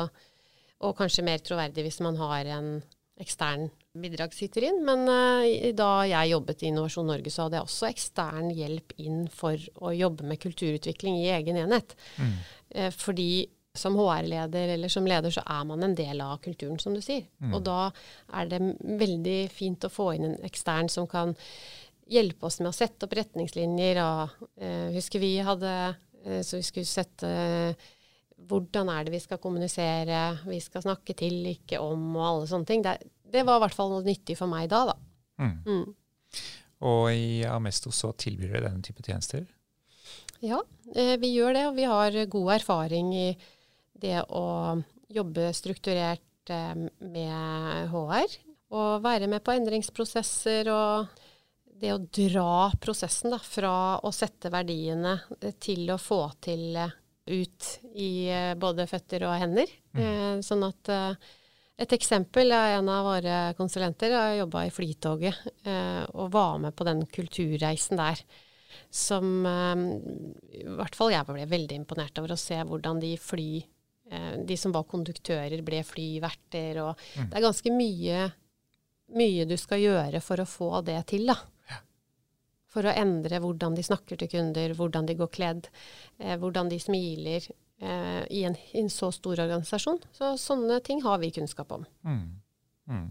og 0.83 0.99
kanskje 0.99 1.27
mer 1.27 1.45
troverdig 1.45 1.87
hvis 1.87 2.03
man 2.03 2.19
har 2.21 2.51
en 2.59 2.75
ekstern 3.23 3.69
bidragsyter 4.03 4.67
inn. 4.67 4.83
Men 4.87 5.07
uh, 5.07 5.71
da 5.77 5.91
jeg 6.09 6.33
jobbet 6.33 6.65
i 6.65 6.71
Innovasjon 6.71 7.11
Norge, 7.13 7.33
så 7.33 7.47
hadde 7.47 7.61
jeg 7.61 7.69
også 7.69 7.91
ekstern 7.91 8.53
hjelp 8.57 8.95
inn 9.03 9.27
for 9.33 9.59
å 9.85 9.93
jobbe 9.95 10.27
med 10.29 10.41
kulturutvikling 10.43 11.21
i 11.21 11.33
egen 11.37 11.61
enhet. 11.61 11.97
Mm. 12.19 12.39
Uh, 12.77 12.89
fordi 12.97 13.33
som 13.75 13.97
HR-leder 13.97 14.75
eller 14.75 14.91
som 14.93 15.07
leder, 15.09 15.33
så 15.33 15.45
er 15.49 15.63
man 15.65 15.85
en 15.85 15.95
del 15.97 16.21
av 16.21 16.41
kulturen, 16.45 16.81
som 16.81 16.93
du 16.97 17.01
sier. 17.05 17.25
Mm. 17.41 17.55
Og 17.57 17.63
da 17.65 17.79
er 18.37 18.51
det 18.51 18.61
veldig 19.01 19.39
fint 19.53 19.87
å 19.89 19.93
få 19.93 20.11
inn 20.17 20.29
en 20.29 20.43
ekstern 20.45 20.93
som 20.93 21.09
kan 21.09 21.33
hjelpe 22.13 22.49
oss 22.49 22.61
med 22.61 22.71
å 22.71 22.77
sette 22.77 23.09
opp 23.09 23.17
retningslinjer. 23.19 24.01
Og, 24.05 24.47
eh, 24.61 24.93
husker 24.99 25.23
vi 25.23 25.37
hadde 25.43 25.75
Så 26.23 26.55
vi 26.55 26.63
skulle 26.63 26.87
sette 26.87 27.29
hvordan 28.47 28.91
er 28.93 29.07
det 29.07 29.11
vi 29.11 29.21
skal 29.23 29.41
kommunisere, 29.43 30.21
vi 30.47 30.61
skal 30.63 30.85
snakke 30.85 31.17
til, 31.19 31.41
ikke 31.51 31.81
om, 31.83 32.13
og 32.15 32.27
alle 32.29 32.47
sånne 32.47 32.69
ting. 32.69 32.85
Det, 32.85 32.95
det 33.33 33.43
var 33.47 33.59
i 33.59 33.65
hvert 33.65 33.75
fall 33.75 33.91
noe 33.91 34.07
nyttig 34.07 34.37
for 34.39 34.51
meg 34.51 34.69
da, 34.71 34.85
da. 34.93 34.95
Mm. 35.43 35.57
Mm. 35.67 36.39
Og 36.87 37.03
i 37.15 37.43
Amesto 37.47 37.93
så 37.95 38.13
tilbyr 38.19 38.57
dere 38.57 38.69
denne 38.69 38.87
type 38.87 39.05
tjenester? 39.07 39.45
Ja, 40.43 40.59
eh, 40.95 41.15
vi 41.23 41.35
gjør 41.37 41.55
det. 41.55 41.67
Og 41.71 41.77
vi 41.79 41.87
har 41.87 42.19
god 42.35 42.55
erfaring 42.59 43.13
i 43.15 43.29
det 44.03 44.19
å 44.35 44.47
jobbe 45.13 45.53
strukturert 45.55 46.51
eh, 46.51 46.87
med 46.99 47.93
HR. 47.93 48.39
Og 48.73 49.05
være 49.05 49.29
med 49.31 49.45
på 49.45 49.55
endringsprosesser 49.55 50.71
og 50.73 51.22
det 51.83 51.93
å 51.95 52.01
dra 52.01 52.71
prosessen 52.81 53.35
da, 53.35 53.41
fra 53.43 53.99
å 53.99 54.13
sette 54.15 54.53
verdiene 54.55 55.17
til 55.63 55.89
å 55.91 55.99
få 55.99 56.25
til 56.43 56.79
ut 57.27 57.69
i 57.99 58.13
eh, 58.31 58.55
både 58.59 58.89
føtter 58.91 59.27
og 59.27 59.39
hender. 59.43 59.71
Mm. 59.99 60.43
Sånn 60.47 60.63
at 60.67 60.91
et 61.83 61.93
eksempel 61.97 62.53
er 62.55 62.77
en 62.77 62.89
av 62.93 63.07
våre 63.09 63.37
konsulenter 63.59 64.13
har 64.15 64.37
jobba 64.37 64.67
i 64.67 64.73
Flytoget 64.73 65.67
eh, 65.67 66.03
og 66.13 66.33
var 66.35 66.59
med 66.63 66.77
på 66.77 66.87
den 66.87 67.05
kulturreisen 67.11 67.99
der. 67.99 68.21
Som 68.93 69.47
eh, 69.49 69.87
i 70.61 70.67
hvert 70.69 70.97
fall 70.99 71.15
jeg 71.15 71.27
ble 71.29 71.49
veldig 71.49 71.81
imponert 71.81 72.21
over 72.21 72.35
å 72.35 72.41
se 72.41 72.61
hvordan 72.69 73.01
de 73.03 73.15
fly 73.21 73.49
eh, 73.59 74.35
De 74.47 74.59
som 74.61 74.75
var 74.75 74.87
konduktører, 74.91 75.65
ble 75.65 75.83
flyverter. 75.87 76.83
Og 76.85 76.93
mm. 76.95 77.33
det 77.33 77.41
er 77.41 77.47
ganske 77.49 77.75
mye, 77.75 78.29
mye, 79.17 79.49
du 79.49 79.57
skal 79.61 79.83
gjøre 79.83 80.23
for 80.25 80.45
å 80.45 80.49
få 80.49 80.71
det 80.87 81.01
til, 81.15 81.33
da. 81.33 81.39
For 82.73 82.89
å 82.89 82.95
endre 82.97 83.41
hvordan 83.43 83.77
de 83.77 83.85
snakker 83.85 84.21
til 84.21 84.31
kunder, 84.33 84.73
hvordan 84.79 85.09
de 85.09 85.19
går 85.19 85.29
kledd, 85.35 85.69
eh, 86.19 86.39
hvordan 86.41 86.73
de 86.73 86.81
smiler, 86.81 87.51
eh, 87.83 88.23
i, 88.31 88.45
en, 88.49 88.57
i, 88.73 88.81
en, 88.81 88.91
så 88.91 89.11
stor 89.13 89.43
organisasjon. 89.45 90.01
Så 90.17 90.33
sånne 90.41 90.81
ting 90.87 91.03
har 91.05 91.21
vi 91.23 91.33
kunnskap 91.35 91.75
om. 91.77 91.87
Mm. 92.07 92.25
Mm. 92.91 93.07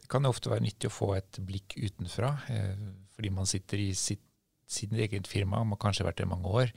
Det 0.00 0.08
kan 0.10 0.28
ofte 0.28 0.52
være 0.52 0.66
nyttig 0.66 0.90
å 0.90 0.94
få 0.94 1.10
et 1.16 1.40
blikk 1.42 1.78
utenfra, 1.80 2.36
eh, 2.52 2.86
fordi 3.16 3.32
man 3.34 3.48
sitter 3.48 3.82
i 3.82 3.90
sitt, 3.96 4.22
sitt 4.66 4.92
eget 4.92 5.28
firma, 5.30 5.62
man 5.62 5.76
har 5.76 5.86
kanskje 5.88 6.06
vært 6.06 6.20
det 6.20 6.26
i 6.26 6.34
mange 6.34 6.50
år. 6.62 6.74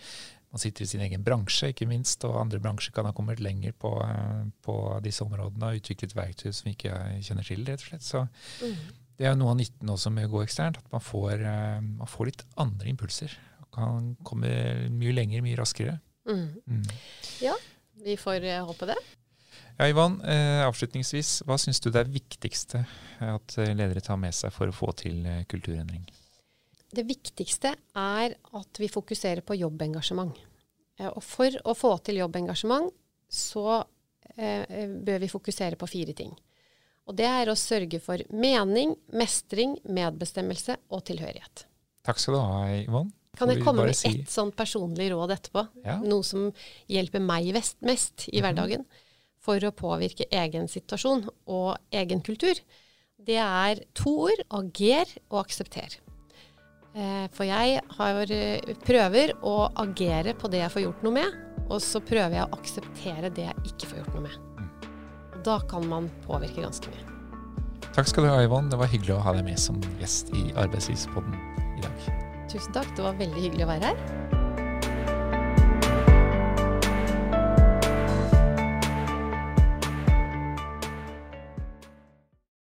Man 0.49 0.61
sitter 0.61 0.83
i 0.83 0.89
sin 0.89 1.03
egen 1.05 1.21
bransje, 1.25 1.69
ikke 1.69 1.85
minst, 1.89 2.23
og 2.25 2.39
andre 2.39 2.61
bransjer 2.61 2.93
kan 2.95 3.05
ha 3.05 3.13
kommet 3.13 3.41
lenger 3.43 3.75
på, 3.77 3.91
eh, 4.05 4.47
på 4.65 4.77
disse 5.05 5.25
områdene 5.25 5.69
og 5.69 5.81
utviklet 5.81 6.15
verktøy 6.17 6.49
som 6.53 6.71
ikke 6.71 6.89
jeg 6.89 7.27
kjenner 7.29 7.45
til, 7.45 7.65
rett 7.67 7.85
og 7.85 7.91
slett. 7.91 8.07
Så 8.07 8.23
mm. 8.65 8.79
Det 9.19 9.27
er 9.27 9.37
noe 9.37 9.53
av 9.53 9.59
nytten 9.59 9.91
også 9.91 10.11
med 10.15 10.29
å 10.29 10.33
gå 10.37 10.43
eksternt, 10.45 10.79
at 10.79 10.91
man 10.93 11.03
får, 11.03 11.43
eh, 11.43 11.77
man 11.83 12.09
får 12.09 12.31
litt 12.31 12.43
andre 12.63 12.91
impulser. 12.91 13.35
Man 13.59 13.71
kan 13.75 14.11
komme 14.25 14.51
mye 14.95 15.15
lenger, 15.15 15.43
mye 15.45 15.59
raskere. 15.59 15.99
Mm. 16.29 16.45
Mm. 16.63 16.85
Ja, 17.43 17.55
vi 18.05 18.15
får 18.19 18.45
uh, 18.45 18.61
håpe 18.69 18.87
det. 18.89 18.97
Ja, 19.79 19.87
Ivan, 19.87 20.17
eh, 20.27 20.61
avslutningsvis, 20.67 21.41
hva 21.47 21.55
syns 21.55 21.79
du 21.79 21.87
det 21.87 22.01
er 22.01 22.09
viktigste 22.11 22.81
at 23.23 23.53
eh, 23.59 23.71
ledere 23.71 24.03
tar 24.03 24.17
med 24.19 24.35
seg 24.35 24.51
for 24.51 24.67
å 24.67 24.75
få 24.75 24.91
til 24.99 25.21
eh, 25.23 25.45
kulturendring? 25.47 26.03
Det 26.91 27.05
viktigste 27.07 27.71
er 27.95 28.35
at 28.59 28.81
vi 28.81 28.89
fokuserer 28.91 29.39
på 29.45 29.55
jobbengasjement. 29.55 30.35
Eh, 30.99 31.07
og 31.07 31.23
for 31.23 31.55
å 31.63 31.77
få 31.79 31.93
til 32.03 32.19
jobbengasjement, 32.19 32.91
så 33.31 33.79
eh, 34.35 34.91
bør 34.99 35.23
vi 35.23 35.31
fokusere 35.31 35.79
på 35.79 35.87
fire 35.87 36.17
ting. 36.17 36.35
Og 37.09 37.17
det 37.17 37.25
er 37.25 37.49
å 37.49 37.57
sørge 37.57 37.97
for 38.03 38.21
mening, 38.29 38.93
mestring, 39.17 39.79
medbestemmelse 39.89 40.77
og 40.93 41.01
tilhørighet. 41.09 41.65
Takk 42.05 42.21
skal 42.21 42.37
du 42.37 42.41
ha, 42.41 42.59
Yvonne. 42.83 43.15
Kan 43.39 43.51
jeg 43.53 43.63
komme 43.63 43.85
med 43.87 43.95
si. 43.95 44.09
ett 44.11 44.31
sånn 44.31 44.51
personlig 44.57 45.11
råd 45.13 45.31
etterpå? 45.31 45.63
Ja. 45.85 45.99
Noe 46.03 46.25
som 46.27 46.49
hjelper 46.91 47.23
meg 47.23 47.53
mest 47.55 48.27
i 48.27 48.39
mhm. 48.39 48.43
hverdagen 48.43 48.85
for 49.39 49.63
å 49.63 49.71
påvirke 49.75 50.27
egen 50.35 50.67
situasjon 50.69 51.25
og 51.47 51.95
egen 51.95 52.21
kultur. 52.25 52.59
Det 53.19 53.39
er 53.39 53.83
to 53.97 54.11
ord 54.27 54.43
ager 54.59 55.09
og 55.29 55.41
aksepter. 55.45 55.97
Eh, 56.95 57.25
for 57.31 57.47
jeg 57.47 57.79
har, 57.97 58.31
eh, 58.33 58.75
prøver 58.83 59.35
å 59.45 59.71
agere 59.85 60.35
på 60.35 60.51
det 60.51 60.63
jeg 60.65 60.75
får 60.75 60.85
gjort 60.87 61.03
noe 61.05 61.17
med, 61.21 61.39
og 61.69 61.79
så 61.85 62.01
prøver 62.01 62.39
jeg 62.39 62.47
å 62.47 62.59
akseptere 62.59 63.33
det 63.33 63.47
jeg 63.47 63.73
ikke 63.73 63.91
får 63.91 64.01
gjort 64.01 64.15
noe 64.17 64.27
med. 64.27 64.48
Da 65.45 65.59
kan 65.69 65.87
man 65.87 66.09
påvirke 66.27 66.65
ganske 66.65 66.91
mye. 66.91 67.05
Takk 67.95 68.07
skal 68.11 68.25
du 68.25 68.29
ha, 68.31 68.41
Yvonne. 68.43 68.71
Det 68.71 68.79
var 68.79 68.91
hyggelig 68.91 69.15
å 69.17 69.21
ha 69.23 69.33
deg 69.35 69.47
med 69.47 69.59
som 69.59 69.79
gjest 69.99 70.33
i 70.35 70.49
Arbeidslivspodden 70.59 71.35
i 71.77 71.85
dag. 71.85 72.11
Tusen 72.51 72.75
takk. 72.75 72.91
Det 72.97 73.05
var 73.05 73.17
veldig 73.19 73.47
hyggelig 73.47 73.65
å 73.65 73.71
være 73.73 73.93
her. 73.93 74.38